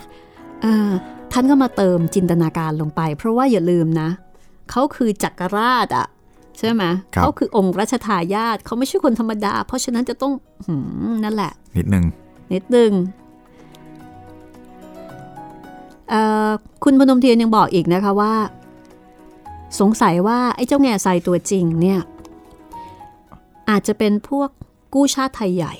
[0.63, 0.91] เออ
[1.33, 4.09] ท่านก็มาเติมจินตนาการลงไป เพราะว่าอย่าลืมนะ
[4.71, 6.07] เขาคือจักรราชอะ
[6.59, 6.83] ใช่ไหม
[7.15, 10.33] ครับเขาคือองค์รัชทายาทเขาไม่ใช่คนธรรมดา เพราะฉะนั้นจะต้อง
[10.67, 10.75] หื
[11.11, 12.05] มนั่นแหละ นิดนึง
[12.53, 12.91] นิดนึง
[16.11, 16.49] เอ่อ
[16.85, 18.33] คุณพนมเทียนยังบอกอีกนะคะว่า
[19.81, 22.01] สงสัยว่าไอ้เจ้าแง่ทรายตัวจริงเนี่ย
[23.71, 24.51] อาจจะเป็นพวก
[24.95, 25.75] กู้ชาติไทยใหญ่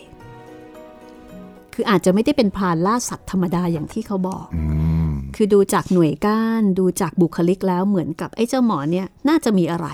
[1.73, 4.63] คืออาจจะไม่ได้เป็นพรานล่าสัตว์ธรรมดาอย่างที่เขาบอกอื
[5.09, 9.89] มคือดูจากหน่วยก้านดูจากบุคลิกแล้วเหมือนกับไอ้เจ้าหมอเนี่ยน่าจะมีอะไร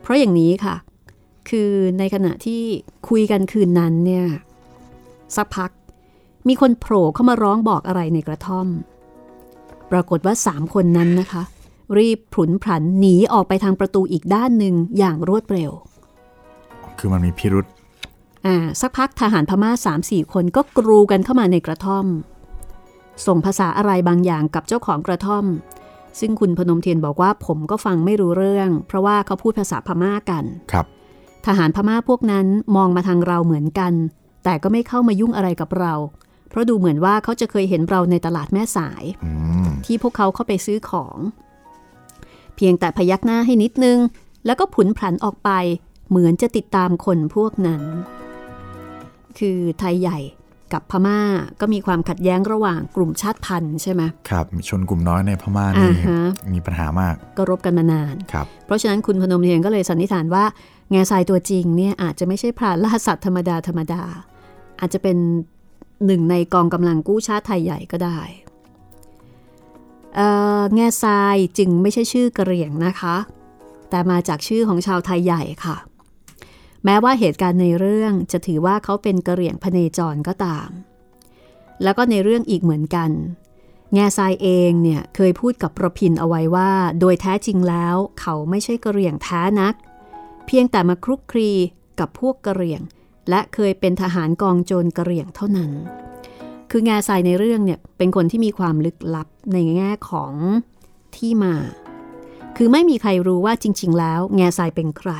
[0.00, 0.76] เพราะอย่างนี้ค่ะ
[1.48, 2.62] คือในขณะที่
[3.08, 4.26] คุยกันคืนนั้นเนี่ย
[5.36, 5.70] สักพัก
[6.48, 8.66] มีคนโผล่เข้ามาร้องบอกอะไรในกระท่อม
[9.90, 11.42] ปรากฏว่าสามคนนั้นนะคะ
[11.96, 15.70] รีบผุนผันหนีออกไปทางประตูอีกด้านหนึ่งอย่างรวดเร็ว
[16.98, 17.66] คือมันมีพิรุษ
[18.46, 22.06] อ่าสักพักทหารพม่าสามสี่คนก็กรูกันเข้ามาในกระท่อม
[23.26, 25.44] ส่งภาษาอะไรบางอย่างกับเจ้าของกระท่อม
[26.20, 30.86] ซึ่งคุณพนมเทียนบอกว่าผมก็ฟังไม่รู้เรื่อง เพราะว่าเขาพูดภาษาพม่ากันครับ
[31.46, 32.46] ทหารพม่าพวกนั้น
[32.76, 33.92] มองมาทางเราเหมือนกัน
[34.44, 35.94] แต่ก็ไม่เข้ามายุ่งอะไรกับเรา
[36.48, 39.30] เพราะดูเหมือนว่าเขาจะเคยเห็นเราในตลาดแม่สายอื
[39.66, 41.16] มที่พวกเขาเข้าไปซื้อของ
[42.58, 43.98] เพียงแต่พยักหน้าให้นิดนึง
[44.46, 45.50] แล้วก็ผุนผันออกไป
[46.10, 47.82] เหมือนจะติดตามคนพวกนั้น
[49.38, 50.18] คือไทยใหญ่
[50.72, 51.20] กับพม่า
[51.60, 56.20] ก็มีความขัดแย้งระหว่างกลุ่มชาติพันธุ์ใช่ไหมครับ ชนกลุ่มน้อยในพม่านี่อ่าฮะ
[56.54, 60.44] มีปัญหามาก ก็รบกันมานานครับเพราะฉะนั้นคุณพนมเทียนก็เลยสันนิษฐานว่า
[60.90, 64.02] แง่ทรายตัวจริงเนี่ยอาจจะไม่ใช่พรานล่าสัตว์ธรรมดาธรรมดา
[64.80, 65.16] อาจจะเป็น
[66.06, 68.47] หนึ่งในกองกำลังกู้ชาติไทยใหญ่ก็ได้เอ่อ
[70.74, 73.16] แง่ทรายจึงไม่ใช่ชื่อกระเหรี่ยงนะคะ
[73.90, 75.76] แต่มาจากชื่อของชาวไทยใหญ่ค่ะ
[76.84, 80.68] แม้ว่าเหตุการณ์ในเรื่องจะถือว่าเขาเป็นกระเหรี่ยงพเนจรก็ตาม
[81.82, 83.10] แล้วก็ในเรื่องอีกเหมือนกัน
[83.94, 89.74] แง่ทรายเองเนี่ยเคยพูดกับประพินเอาไว้ว่า โดยแท้จริงแล้วเขาไม่ใช่กระเหรี่ยงแท้นัก
[90.46, 91.50] เพียงแต่มาคลุกคลี
[92.00, 92.82] กับพวกกระเหรี่ยง
[93.30, 95.70] และเคยเป็นทหารกองโจรกระเหรี่ยงเท่านั้น
[96.70, 100.34] คือแง่ทรายในเรื่องเนี่ยเป็นคนที่มีความลึกลับในแง่ของ
[101.16, 101.54] ที่มา
[102.56, 105.12] คือไม่มีใครรู้ว่าจริง ๆ แล้ว แง่ทรายเป็นใคร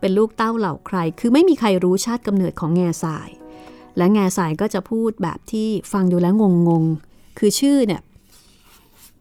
[0.00, 3.28] เป็นลูกเต้าเหล่าใคร คือไม่มีใครรู้ชาติกำเนิดของแง่ทราย
[3.96, 6.34] และแง่ทรายก็จะพูดแบบที่ฟังดูแล้ว
[6.68, 8.02] งงๆ คือชื่อเนี่ย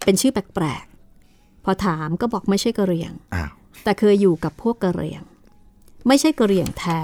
[0.03, 3.51] เป็นชื่อแปลกๆ พอถามก็บอกไม่ใช่กระเหรี่ยงอ้าว
[3.83, 5.23] แต่เคยอยู่กับพวกกระเหรี่ยง
[6.07, 6.99] ไม่ใช่กระเหรี่ยงแท้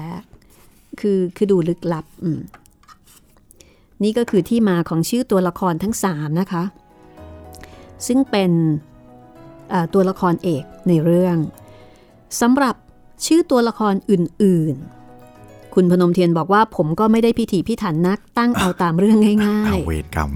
[1.00, 2.42] คือคือดูลึกลับอืม
[4.04, 6.64] นี่ก็คือที่มาของชื่อตัวละครทั้งสามนะคะ
[8.08, 8.52] ซึ่งเป็น
[9.70, 11.38] เอ่อตัวละครเอกในเรื่อง
[12.42, 12.76] สำหรับ
[13.26, 14.76] ชื่อตัวละครอื่น
[15.24, 20.32] ๆ คุณพนมเทียนบอกว่าผมก็ไม่ได้พิถีพิถันนักตั้งเอาตามเรื่องง่ายอ้าวๆเวรกรรม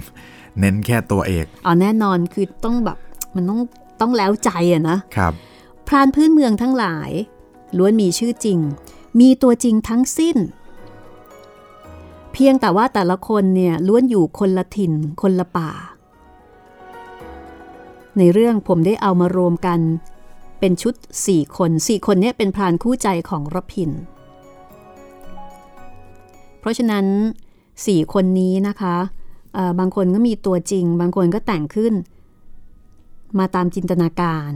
[0.59, 2.97] เน้นแค่ตัวเอกอ๋อแน่นอนคือต้องแบบ
[3.35, 3.59] มันต้อง
[4.01, 5.33] ต้องแล้วใจอะนะครับ
[5.87, 7.11] พรานพื้นเมืองทั้งหลาย
[7.77, 8.59] ล้วนมีชื่อจริง
[9.19, 10.37] มีตัวจริงทั้งสิ้น
[12.37, 15.69] เพียงแต่ว่าแต่ละคนเนี่ยล้วนอยู่คนละถิ่น คนละป่า
[18.17, 19.79] ในเรื่องผมได้เอามารวมกัน
[20.59, 20.93] เป็นชุด
[21.25, 23.91] 4คน4คนเนี้เป็นพรานคู่ใจของรพิน
[26.59, 27.05] เพราะฉะนั้น
[27.61, 28.95] 4คนนี้นะคะ
[29.79, 31.93] บางคนก็มีตัวจริง บางคนก็แต่งขึ้น
[33.39, 34.51] มาตามจินตนาการ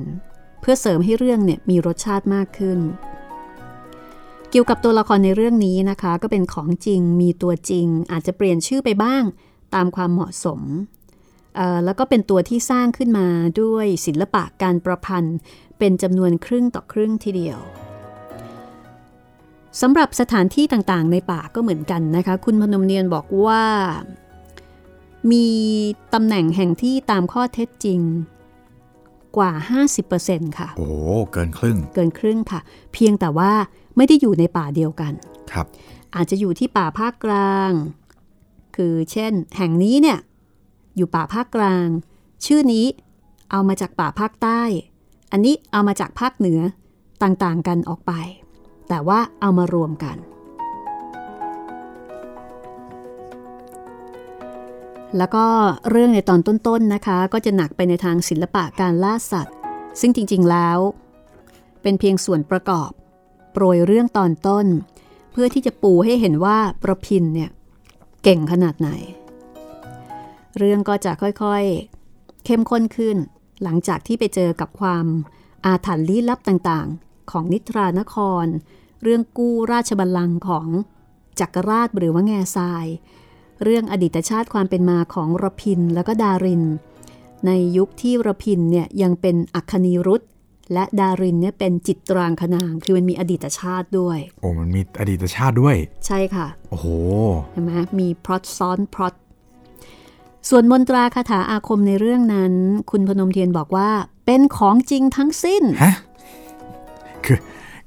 [0.62, 2.80] เพื่อเสริมให้เรื่องเนี่ยมีรสชาติมากขึ้น
[4.52, 9.24] เกี่ยวกับตัวละครในเรื่องนี้นะคะ ก็เป็นของจริงมีตัวจริง อาจจะเปลี่ยนชื่อไปบ้าง
[9.76, 10.62] ตามความเหมาะสม
[11.56, 13.28] เอ่อแล้วก็เป็นตัวที่สร้างขึ้นมา
[13.62, 15.38] ด้วยศิลปะการประพันธ์
[15.80, 17.60] เป็นจำนวนครึ่งต่อครึ่งทีเดียว
[19.82, 23.64] สำหรับสถานที่ต่างๆ ในป่าก็เหมือนกันนะคะ คุณพนมเนียนบอกว่า
[25.32, 25.48] มี
[26.14, 28.00] ตำแหน่งแห่งที่ตามข้อเท็จจริง
[29.38, 29.52] กว่า
[30.06, 30.94] 50%ค่ะ โอ้โห
[31.32, 32.62] เกินครึ่ง เกินครึ่งค่ะ
[32.94, 33.52] เพียงแต่ว่า
[34.00, 35.14] ไม่ได้อยู่ในป่าเดียวกัน
[35.52, 35.66] ครับ
[36.16, 37.72] อาจจะอยู่ที่ป่าภาคกลาง
[38.76, 40.20] คือเช่น แห่งนี้เนี่ย
[40.96, 41.88] อยู่ป่าภาคกลาง
[42.46, 42.86] ชื่อนี้
[43.52, 44.62] เอามาจากป่าภาคใต้
[45.32, 46.62] อันนี้เอามาจากภาคเหนือ
[47.24, 48.12] ต่างๆกันออกไป
[48.90, 50.18] แต่ว่าเอามารวมกัน
[55.18, 55.46] แล้วก็
[55.90, 59.56] เรื่องในตอนต้นๆนะคะ ก็จะหนักไปในทางศิลปะการล่าสัตว์
[60.00, 60.78] ซึ่งจริงๆแล้ว
[61.82, 62.92] เป็นเพียงส่วนประกอบ
[63.52, 64.66] โปรยเรื่องตอนต้น
[65.32, 67.50] เพื่อที่จะปูให้เห็นว่าประพินเนี่ย
[68.24, 68.90] เก่งขนาดไหน
[70.58, 73.18] เรื่องก็จะค่อยๆ เข้มข้นขึ้น
[73.64, 75.06] หลังจากที่ไปเจอกับความ
[75.66, 78.46] อาถรรพ์ลี้ลับต่างๆ ของนิทรานคร
[79.04, 80.68] เรื่องกู้ราชบัลลังก์ของ
[81.40, 82.86] จักรราชหรือว่าแง่ทราย
[83.64, 86.64] เรื่องอดีตชาติความเป็นมาของระพินแล้วก็ดาริน
[87.46, 90.22] ในยุคที่ระพินเนี่ยยังเป็นอัคคณีรุต
[90.74, 95.76] และดารินเนี่ยเป็นจิตรางคนาง คือมันมีอดีตชาติด้วย โอ้มันมีอดีตชาติด้วย
[96.08, 96.88] ใช่ค่ะ โอ้โห
[97.52, 99.14] ใช่ไหมมีพล็อตซ้อนพล็อต
[100.50, 102.54] ส่วนมนตราคาถาอาคมในเรื่องนั้น
[102.92, 103.90] คุณพนมเทียนบอกว่า
[104.26, 105.94] เป็นของจริงทั้งสิ้นฮะ
[107.26, 107.38] คือ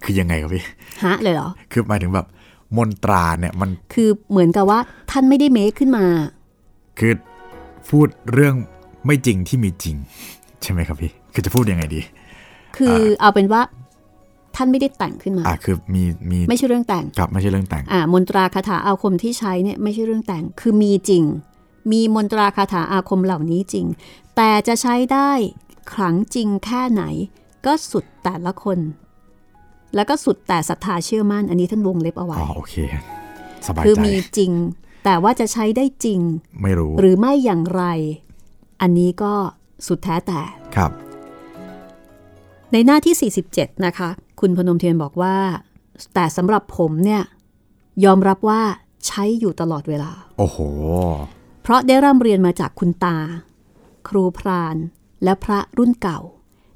[0.03, 0.65] คือยังไงครับพี่
[1.05, 2.27] ฮะเลยเหรอ คือหมายถึงแบบ
[2.77, 4.79] มนตราเนี่ยมันคือเหมือนกับว่า
[5.11, 6.07] ท่านไม่ได้เมคขึ้นมา
[6.99, 7.13] คือ
[7.91, 8.55] พูดเรื่อง
[9.07, 9.97] ไม่จริงที่มีจริง
[10.63, 12.01] ใช่ไหมครับพี่ คือจะพูดยังไงดี
[12.77, 13.63] คือเอาเป็นว่า
[14.57, 21.25] ท่านไม่ได้แต่งขึ้นมาอ่าคือมีมีไม่ใช่เรื่องแต่งกับไม่ใช่เรื่องแต่งอ่ามนตราคาถาอาคมที่ใช้เนี่ยไม่ใช่เรื่องแต่ง คือมีจริง
[21.93, 23.87] มีมนตราคาถาอาคมเหล่านี้จริง
[24.37, 25.31] แต่จะใช้ได้
[25.93, 27.03] ขลังจริงแค่ไหน
[27.67, 28.79] ก็สุดแต่ละคน
[29.95, 32.75] แล้วก็สุดแต่ศรัทธาเชื่อมั่น อันนี้ท่านวงเล็บเอาไว้อ๋อโอเค
[33.67, 34.53] สบายคือใจมีจริง
[35.05, 36.21] แต่ว่าจะใช้ได้จริง
[36.63, 37.85] ไม่รู้ หรือไม่อย่างไร
[38.81, 39.33] อันนี้ก็
[39.87, 40.41] สุดแท้แต่
[40.77, 40.91] ครับ
[42.73, 44.09] ในหน้าที่ 47 นะคะ
[44.41, 45.37] คุณพนมเทียนบอกว่า
[46.15, 47.23] แต่สำหรับผมเนี่ย
[48.05, 48.63] ยอมรับว่า
[49.07, 50.59] ใช้อยู่ตลอดเวลา โอ้โห
[51.63, 53.19] เพราะได้ร่ำเรียนมาจากคุณตา
[54.09, 54.77] ครูพราน
[55.25, 56.21] และพระรุ่นเก่า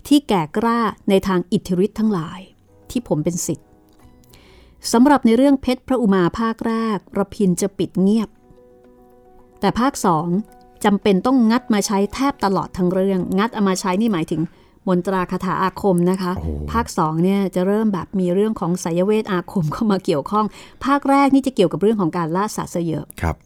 [0.06, 2.40] ที่แก่กล้าในทางอิทธิฤทธิ์ทั้งหลาย
[2.90, 3.66] ที่ผมเป็นสิทธิ์
[4.92, 8.28] สำหรับในเรื่องเพชรพระอุมาภาคแรกระพินจะปิดเงียบ
[9.60, 10.26] แต่ภาคสอง
[10.84, 14.42] จำเป็นต้องงัดมาใช้แทบตลอดทั้งเรื่อง งัดเอามาใช้นี่หมายถึง
[14.88, 20.46] มนตราคาถาอาคมนะคะโอ้โหภาคสองเนี่ยจะเริ่มแบบมีเรื่องของไสยเวทอาคมเข้ามาเกี่ยวข้อง
[20.84, 23.36] ภาคแรกนี่จะเกี่ยวกับเรื่องของการล่าสัตว์ซะเยอะครับ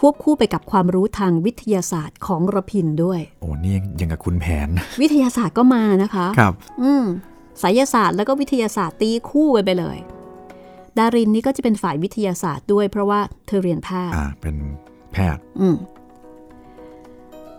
[0.00, 4.68] ควบคู่ไปกับความรู้ทางวิทยาศาสตร์ของระพินด้วย โอ้นี่ยังกับคุณแผน
[5.02, 7.04] วิทยาศาสตร์ก็มานะคะ ครับ อืม
[7.60, 9.98] ไสยศาสตร์แล้วก็วิทยาศาสตร์ตีคู่กันไปเลย
[10.98, 14.56] ดารินนี่ก็จะเป็นฝ่ายวิทยาศาสตร์ด้วยเพราะว่าเธอเรียนแพทย์ อ่า เป็น
[15.12, 15.76] แพทย์ อืม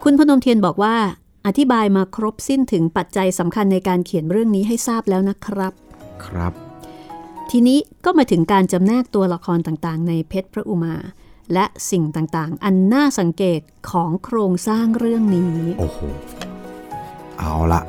[0.03, 0.95] คุณพนมเทียนบอกว่า
[1.45, 5.73] อธิบายมาครบสิ้นถึงปัจจัยสำคัญในการเขียนเรื่องนี้ให้ทราบแล้วนะครับ
[6.25, 6.53] ครับ
[7.51, 10.95] ทีนี้ก็มาถึงการจำแนกตัวละครต่างๆ ในเพชรพระอุมา
[11.53, 15.99] และสิ่งต่างๆ อันน่าสังเกตของโครงสร้างเรื่องนี้ โอ้โห
[17.39, 17.81] เอาละ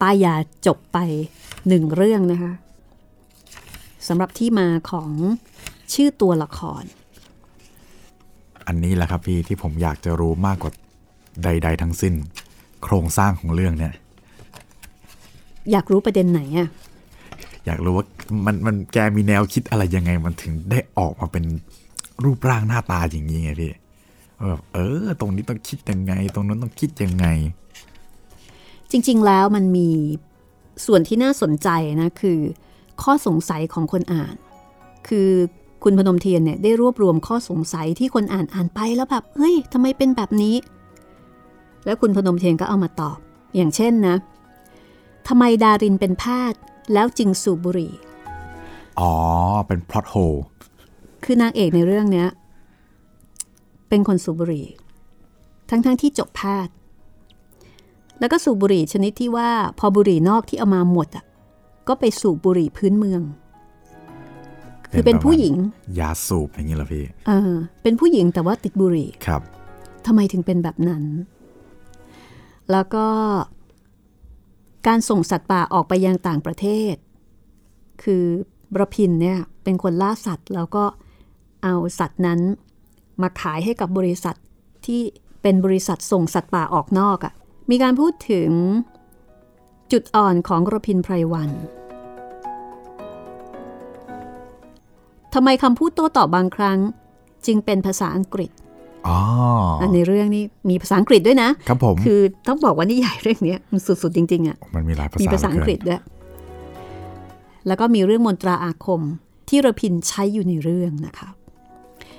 [0.00, 0.34] ป้ายา
[0.66, 0.98] จบไป
[1.68, 2.52] หนึ่งเรื่องนะคะ
[4.08, 5.10] สำหรับที่มาของ
[5.92, 6.82] ชื่อตัวละคร
[8.66, 10.72] อันนี้แหละครับพี่ที่ผมอยากจะรู้มากกว่า
[11.44, 12.14] ใด ๆ ทั้งสิ้น
[12.86, 13.94] โครงสร้างของเรื่องเนี่ย
[15.72, 16.68] อยากรู้ประเด็นไหนอะ
[17.66, 18.06] อยากรู้ว่า
[18.46, 21.44] มันมันแกมีแนวคิดอะไรยังไงมันถึงได้ออกมาเป็น
[22.24, 23.72] รูปร่างหน้าตาอย่างนี้ไงพี่
[24.48, 27.26] แบบเออ ตรงนี้ต้องคิดยังไง ตรงนั้นต้องคิดยังไง
[28.90, 29.88] จริง ๆ แล้วมันมี
[30.86, 31.68] ส่วนที่น่าสนใจ
[32.02, 32.38] นะคือ
[33.02, 34.34] ข้อสงสัยของคนอ่าน
[35.08, 35.28] คือ
[35.82, 40.54] คุณพนมเทียนเนี่ยได้รวบรวมข้อสงสัยที่คนอ่านอ่านไปแล้วแบบเฮ้ยทำไมเป็นแบบนี้
[41.86, 43.18] แล้วคุณพนมเทียนก็เอามาตอบ
[43.56, 44.16] อย่างเช่นนะ
[45.28, 46.60] ทำไมดารินเป็นแพทย์
[46.92, 47.92] แล้วจึงสูบบุหรี่
[49.00, 49.12] อ๋อ
[49.66, 50.14] เป็น plot hole
[51.24, 52.28] คือนางเอกในเรื่องเนี้ย
[53.88, 54.66] เป็นคนสูบบุหรี่
[55.70, 56.74] ทั้งๆที่จบแพทย์
[58.20, 61.24] แล้วก็สูบบุหรี่ชนิดที่ว่าพอบุหรี่นอกที่เอามาหมดอะ
[61.88, 63.22] ก็ไปสูบบุหรี่พื้นเมือง
[64.92, 65.54] คือเป็นผู้หญิง
[65.98, 69.42] ยาสูบอย่างนี้เหรอพี่ เออ เป็นผู้หญิงแต่ว่าติดบุหรี่ ครับ
[70.06, 71.02] ทำไมถึงเป็นแบบนั้น
[72.72, 73.06] แล้วก็
[74.86, 76.94] การส่งสัตว์ป่าออกไปยังต่างประเทศ
[78.02, 78.24] คือ
[78.72, 80.84] บรพินเนี่ยเป็นคนล่าสัตว์ แล้วก็
[81.62, 82.40] เอาสัตว์นั้น
[83.22, 84.36] มาขายให้กับบริษัท
[84.86, 85.00] ที่
[85.42, 87.34] เป็นบริษัทส่งสัตว์ป่าออกนอกอะ่ะ
[87.70, 88.50] มีการพูดถึง
[89.92, 91.50] จุดอ่อนของรพินไพรวัน
[95.34, 96.78] ทำไมคำพูดโต้ตอบบางครั้ง
[97.46, 98.50] จึงเป็นภาษาอังกฤษ
[99.94, 106.02] ในเรื่องนี้มีภาษาอังกฤษด้วยนะครับผมคือต้องบอกว่านิยายเรื่องเนี้ยมันสุดๆจริงๆอะ่ะมันมีหลายภาษามีภาษาอังกฤษเหลืด้วย
[107.66, 109.02] แล้วก็มีเรื่องมนตราอาคม
[109.48, 111.28] ที่ระพินใช้อยู่ในเรื่องนะคะ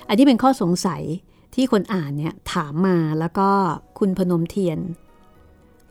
[0.07, 1.01] อันนี้เป็นข้อสงสัย
[1.55, 3.49] ที่คนอ่านเนี่ยถามมาแล้วก็
[3.99, 4.79] คุณพนมเทียน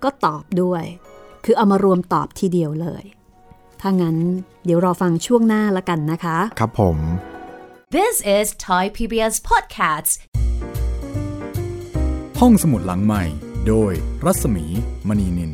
[0.02, 0.85] ก็ตอบด้วย
[1.44, 3.04] คือเอามารวมตอบทีเดียวเลย
[3.80, 4.16] ถ้างั้น
[4.64, 6.96] เดี๋ยวรอฟังช่วงหน้าละกันนะคะ ครับผม
[7.96, 10.12] This is Thai PBS Podcasts.
[12.40, 13.25] ห้องสมุดหลังใหม่
[13.68, 13.92] โดย
[14.25, 14.64] รัศมี
[15.09, 15.53] มณีนิน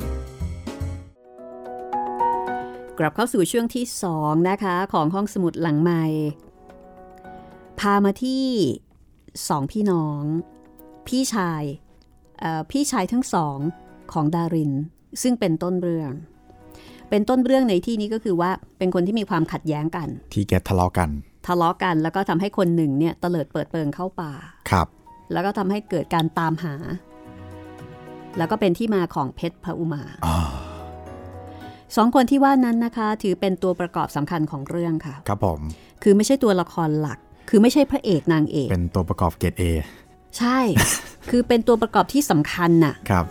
[2.99, 3.85] กลับเข้าสู่ช่วงที่
[4.16, 6.05] 2นะคะ ของห้องสมุดหลังใหม่
[7.81, 8.45] พามาที่
[9.49, 10.23] สองพี่น้อง
[11.09, 11.62] พี่ชาย
[12.40, 13.59] เอ่อพี่ชายทั้งสอง
[14.12, 14.73] ของดาริน
[15.23, 16.11] ซึ่งเป็นต้นเรื่อง
[17.11, 21.11] เป็นต้นเรื่องในที่นี้ก็คือว่าเป็นคนที่มีความขัดแย้งกัน ที่แกทะเลาะกัน
[21.47, 24.33] ทะเลาะกันแล้วก็ทำให้คนหนึ่งเนี่ยเตลิดเปิดเปิงเข้าป่า
[24.71, 24.88] ครับ
[25.33, 26.75] แล้วก็ทำให้เกิดการตามหา
[28.38, 30.38] แล้วก็เป็นที่มาของเพชรพระอุมาอ่า
[31.97, 35.61] สองคนที่ว่านั้นนะคะ ถือเป็นตัวประกอบสำคัญของเรื่องค่ะ ครับผม
[36.03, 37.18] คือไม่ใช่ตัวละครหลัก
[37.51, 39.64] คือไม่ใช่พระเอกนางเอก เป็นตัวประกอบเกรดเอ
[40.38, 40.59] ใช่
[41.31, 43.25] คือเป็นตัวประกอบที่สำคัญน่ะ ครับ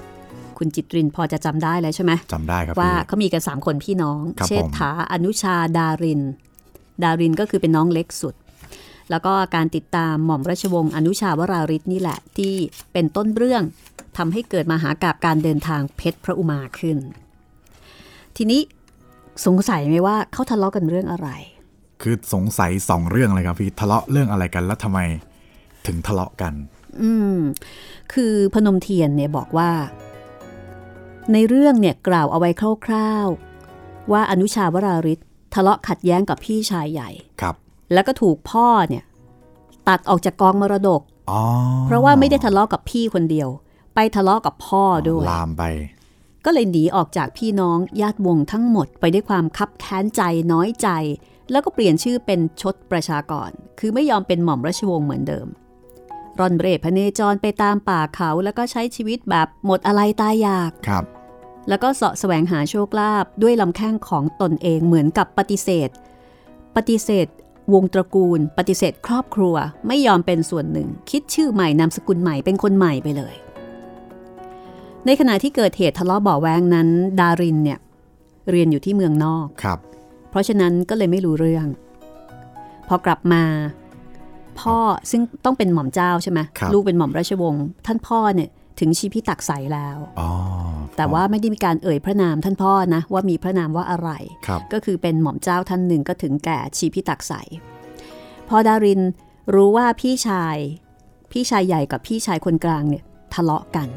[0.57, 6.21] คุณจิตรินพอจะจำได้แล้วใช่ไหมจำได้ครับว่าพี่เขามีกัน3คนพี่น้องครับเชษฐาอนุชาดาริน
[7.03, 8.35] ดารินก็คือเป็นน้องเล็กสุด
[9.09, 12.53] แล้วก็การติดตามหม่อมราชวงศ์อนุชาวราริศนี่แหละ ที่
[12.93, 13.63] เป็นต้นเรื่อง
[14.17, 16.97] ทำให้เกิดมหากาบการเดินทางเพชรพระอุมาขึ้น
[18.37, 18.61] ทีนี้
[19.45, 21.29] สงสัยไหมว่าเขาทะเลาะกันเรื่องอะไร
[22.01, 24.99] คือสงสัยสองเรื่องเลยครับพี่ทะเลาะเรื่องอะไรกันแล้วทำไม
[25.87, 26.53] ถึงทะเลาะกัน
[27.01, 27.37] อืม
[28.13, 29.71] คือพนมเทียนเนี่ยบอกว่า
[31.33, 32.49] ในเรื่องเนี่ยกล่าวเอาไว้
[32.85, 35.19] คร่าวๆว่าอนุชาวราริศ
[35.53, 37.09] ทะเลาะขัดแย้งกับพี่ชายใหญ่
[37.41, 37.55] ครับ
[37.93, 39.03] แล้วก็ถูกพ่อเนี่ย
[39.87, 41.01] ตัดออกจากกองมรดก
[41.31, 41.41] อ๋อ
[41.85, 43.49] เพราะว่าไม่ได้ทะเลาะกับพี่คนเดียว
[43.95, 45.63] ไปทะเลาะกับพ่อด้วย ลามไป
[46.45, 50.89] ก็เลยหนีออกจากพี่น้องญาติวงศ์ทั้งหมดไปด้วยความคับแค้นใจน้อยใจ
[51.51, 53.49] แล้วก็เปลี่ยนชื่อเป็นชดประชากร
[53.79, 55.47] คือไม่ยอมเป็นหม่อมราชวงศ์เหมือนเดิม
[56.39, 61.03] ร่อนเร่พเนจรไปตามป่าเขาแล้วก็ใช้ชีวิตแบบหมดอะไรตายอยากครับ
[61.69, 65.89] แล้วก็เสาะแสวงหาโชคลาภด้วยลำแข้งของตนเองเหมือนกับปฏิเสธ
[66.75, 67.27] ปฏิเสธ
[67.73, 69.55] วงตระกูล ปฏิเสธครอบครัว
[69.87, 73.35] ไม่ยอมเป็นส่วนหนึ่ง คิดชื่อใหม่นามสกุลใหม่เป็นคนใหม่ไปเลย
[75.05, 76.87] ในขณะที่เกิดเหตุทะเลาะเบาะแวงนั้น
[77.19, 77.79] ดารินเนี่ย
[78.49, 79.79] เรียนอยู่ที่เมืองนอกครับ
[80.29, 81.67] เพราะฉะนั้นก็เลยไม่รู้เรื่อง
[82.87, 83.43] พอกลับมา
[84.59, 84.77] พ่อ
[85.11, 88.49] ซึ่งต้องเป็นหม่อมเจ้าใช่ไหมครับลูกเป็นหม่อมราชวงศ์ท่านพ่อเนี่ย
[88.81, 90.29] ถึงชีพิตักใสแล้วอ๋อ
[90.97, 94.09] แต่ว่าไม่ได้มีการเอ่ยพระนามท่านพ่อนะว่ามีพระนามว่าอะไร
[94.47, 97.33] ครับก็คือเป็นหม่อมเจ้าท่านหนึ่งก็ถึงแก่ชีพิตักใส
[98.49, 99.01] พอดาริน
[99.53, 100.57] รู้ว่าพี่ชาย
[101.31, 103.87] พี่ชายใหญ่กับพี่ชายคนกลางเนี่ยทะเลาะกัน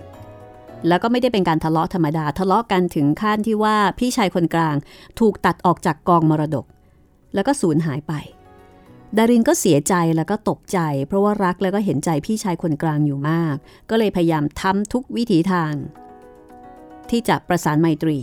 [0.89, 4.77] แล้วก็ไม่ได้เป็นการทะเลาะธรรมดา ทะเลาะกันถึงขั้นที่ว่าพี่ชายคนกลาง
[5.21, 6.67] ถูกตัดออกจากกองมรดก
[7.35, 8.13] แล้วก็สูญหายไป
[9.19, 13.57] ดารินก็เสียใจแล้วก็ตกใจ เพราะว่ารักแล้วก็เห็นใจพี่ชายคนกลางอยู่มาก
[13.91, 15.73] ก็เลยพยายามทำทุกวิถีทาง
[17.11, 18.19] ที่จะประสานไมตรี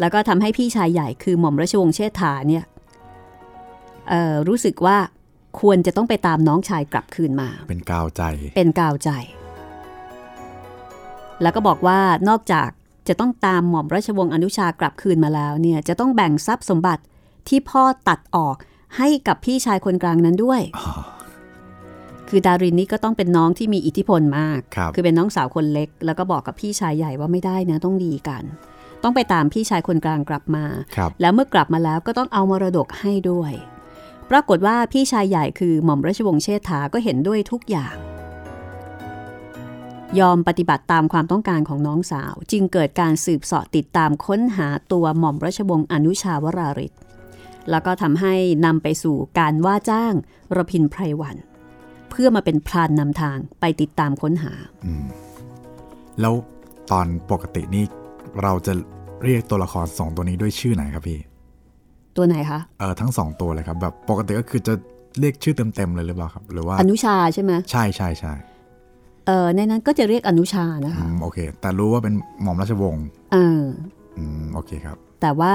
[0.00, 2.64] แล้วก็ทำให้พี่ชายใหญ่คือหม่อมราชวงศ์เชษฐาเนี่ย
[4.08, 4.96] เอ่อรู้สึกว่า
[5.60, 8.22] ควรจะต้องไปตามน้องชายกลับคืนมา เป็นกาวใจ
[8.56, 9.10] เป็นกาวใจ
[11.42, 12.68] แล้วก็บอกว่านอกจาก
[13.08, 17.02] จะต้องตามหม่อมราชวงศ์อนุชากลับคืนมาแล้วเนี่ยจะต้องแบ่งทรัพย์สมบัติ
[17.48, 18.56] ที่พ่อตัดออก
[18.98, 20.60] ให้กับพี่ชายคนกลางนั้นด้วย
[22.28, 28.42] คือดารินนี่ก็ต้องเป็นน้องที่มีอิทธิพลมากครับอเป็นน้องสาวคนเล็ก แล้วก็บอกกับพี่ชายใหญ่ว่าไม่ได้นะต้องดีกัน
[29.02, 30.64] ต้องไปตามพี่ชายคนกลางกลับมา
[30.96, 33.52] ครับแล้วเมื่อกลับมาแล้วก็ต้องเอามรดกให้ด้วย
[34.30, 37.96] ปรากฏว่าพี่ชายใหญ่คือหม่อมราชวงศ์เชษฐาก็เห็นด้วยทุกอย่าง
[40.20, 46.92] ยอมปฏิบัติตามความต้องการของน้องสาว จึงเกิดการสืบเสาะติดตามค้นหาตัวหม่อมราชวงศ์อนุชาวราริศ
[47.70, 48.34] แล้วก็ทำให้
[48.66, 50.14] นำไปสู่การว่าจ้าง
[50.56, 51.36] ระพินไพรวัน
[52.10, 54.52] เพื่อมาเป็นพรานนำทางไปติดตามค้นหา
[56.20, 56.34] แล้ว
[56.90, 57.84] ตอนปกตินี่
[58.42, 58.72] เราจะ
[59.24, 61.18] เรียกตัวละครสองตัวนี้ด้วยชื่อไหนครับพี่
[62.16, 64.74] ตัวไหนคะเออทั้งสองตัวเลยครับ แบบปกติก็คือจะ
[65.20, 68.32] เรียกชื่อเต็มๆเลยหรือเปล่าครับหรือว่า อนุชาใช่ไหมใช่ใช่ใช่
[69.26, 73.62] เออในนั้นก็จะเรียกอนุชานะอืคะมโอเค แต่รู้ว่าเป็นหม่อมราชวงศ์เออ
[74.18, 75.54] อืมโอเคครับ แต่ว่า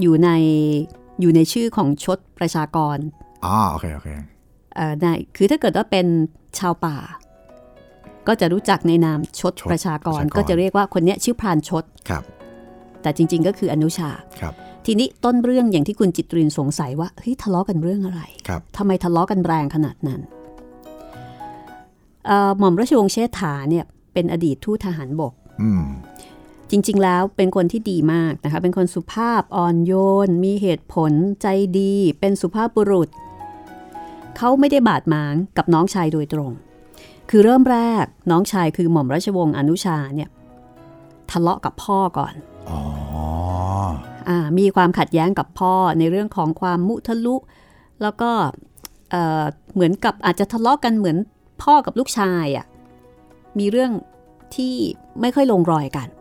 [0.00, 0.30] อยู่ใน
[1.20, 2.98] อยู่ในชื่อของชดประชากร
[3.44, 4.08] อ๋อโอเคโอเค
[4.74, 6.06] เอ่อในคือถ้าเกิดว่าเป็น
[6.58, 6.96] ชาวป่า
[8.28, 12.22] ก็จะรู้จักในนามชดชดประชากรประชากร ก็จะเรียกว่าคนเนี้ยชื่อพรานชดครับ
[13.02, 14.54] แต่จริง ๆ ก็คืออนุชาครับ
[14.86, 20.20] ทีนี้ต้นเรื่องอย่างที่คุณจิตรินสงสัยว่าเฮ้ยทะเลาะกันเรื่องอะไรครับทำไมทะเลาะกันแรงขนาดนั้น
[22.26, 25.84] เอ่อหม่อมราชวงศ์เชษฐาเนี่ยเป็นอดีตทูตทหารบกอืม
[26.70, 29.92] จริง ๆ แล้วเป็นคนที่ดีมากนะคะ เป็นคนสุภาพอ่อนโย
[30.26, 31.46] น มีเหตุผลใจ
[31.78, 33.08] ดี เป็นสุภาพบุรุษ
[34.36, 36.52] เขาไม่ได้บาดหมางกับน้องชายโดยตรง
[37.30, 40.28] คือเริ่มแรกน้องชายคือหม่อมราชวงศ์อนุชาเนี่ย
[41.30, 42.34] ทะเลาะกับพ่อก่อน
[42.70, 42.80] อ๋อ
[44.28, 47.36] อามีความขัดแย้งกับพ่อในเรื่องของความมุทะลุ
[48.02, 48.30] แล้วก็
[49.10, 49.42] เอ่อ
[49.74, 51.16] เหมือนกับอาจจะทะเลาะกันเหมือน
[51.62, 52.66] พ่อกับลูกชายอะ่ะ
[53.58, 53.92] มีเรื่อง
[54.54, 54.74] ที่
[55.20, 56.17] ไม่ค่อยลงรอยกันห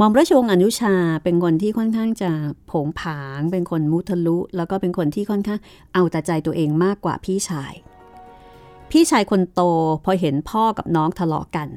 [0.00, 2.30] ม่อมราชวงศ์อนุชาเป็นคนที่ค่อนข้างจะ
[2.66, 5.60] โผงผาง เป็นคนมุทะลุ แล้วก็เป็นคนที่ค่อนข้าง
[5.94, 7.72] เอาแต่ใจตัวเองมากกว่าพี่ชาย
[8.90, 9.60] พี่ชายคนโต
[10.04, 11.68] พอเห็นพ่อกับน้องทะเลาะกัน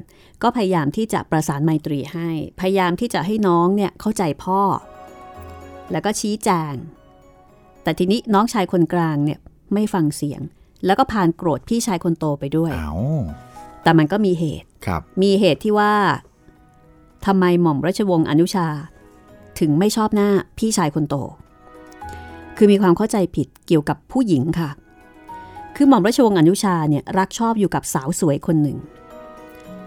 [0.42, 2.28] ก็พยายามที่จะประสานไมตรีให้
[2.60, 4.60] พยายามที่จะให้น้องเนี่ยเข้าใจพ่อ
[5.92, 6.74] แล้วก็ชี้แจง
[7.82, 9.38] แต่ทีนี้น้องชายคนกลางเนี่ย
[9.74, 10.40] ไม่ฟังเสียง
[10.86, 12.94] แล้วก็พานโกรธพี่ชายคนโตไปด้วยเอา
[13.82, 15.92] แต่มันก็มีเหตุครับมีเหตุที่ว่า
[17.26, 18.68] ทำไมหม่อมราชวงศ์อนุชา
[19.58, 21.14] ถึงไม่ชอบหน้าพี่ชายคนโต
[22.56, 24.70] คือมีความเข้าใจผิดเกี่ยวกับผู้หญิงค่ะ
[25.76, 28.78] คือหม่อมราชวงศ์อนุชาเนี่ยรักชอบอยู่กับสาวสวยคนหนึ่ง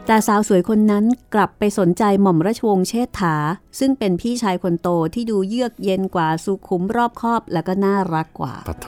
[0.07, 3.35] แต่สาวสวยคนนั้นกลับไปสนใจหม่อมราชวงศ์เชษฐา
[3.79, 8.87] ซึ่งเป็นพี่ชายคนโตที่ดูเยือกเย็นกว่าสุขุมรอบคอบแล้วก็น่ารักกว่าปะโท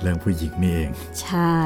[0.00, 0.90] เรื่องผู้หญิงนี่เอง
[1.22, 1.58] ใช่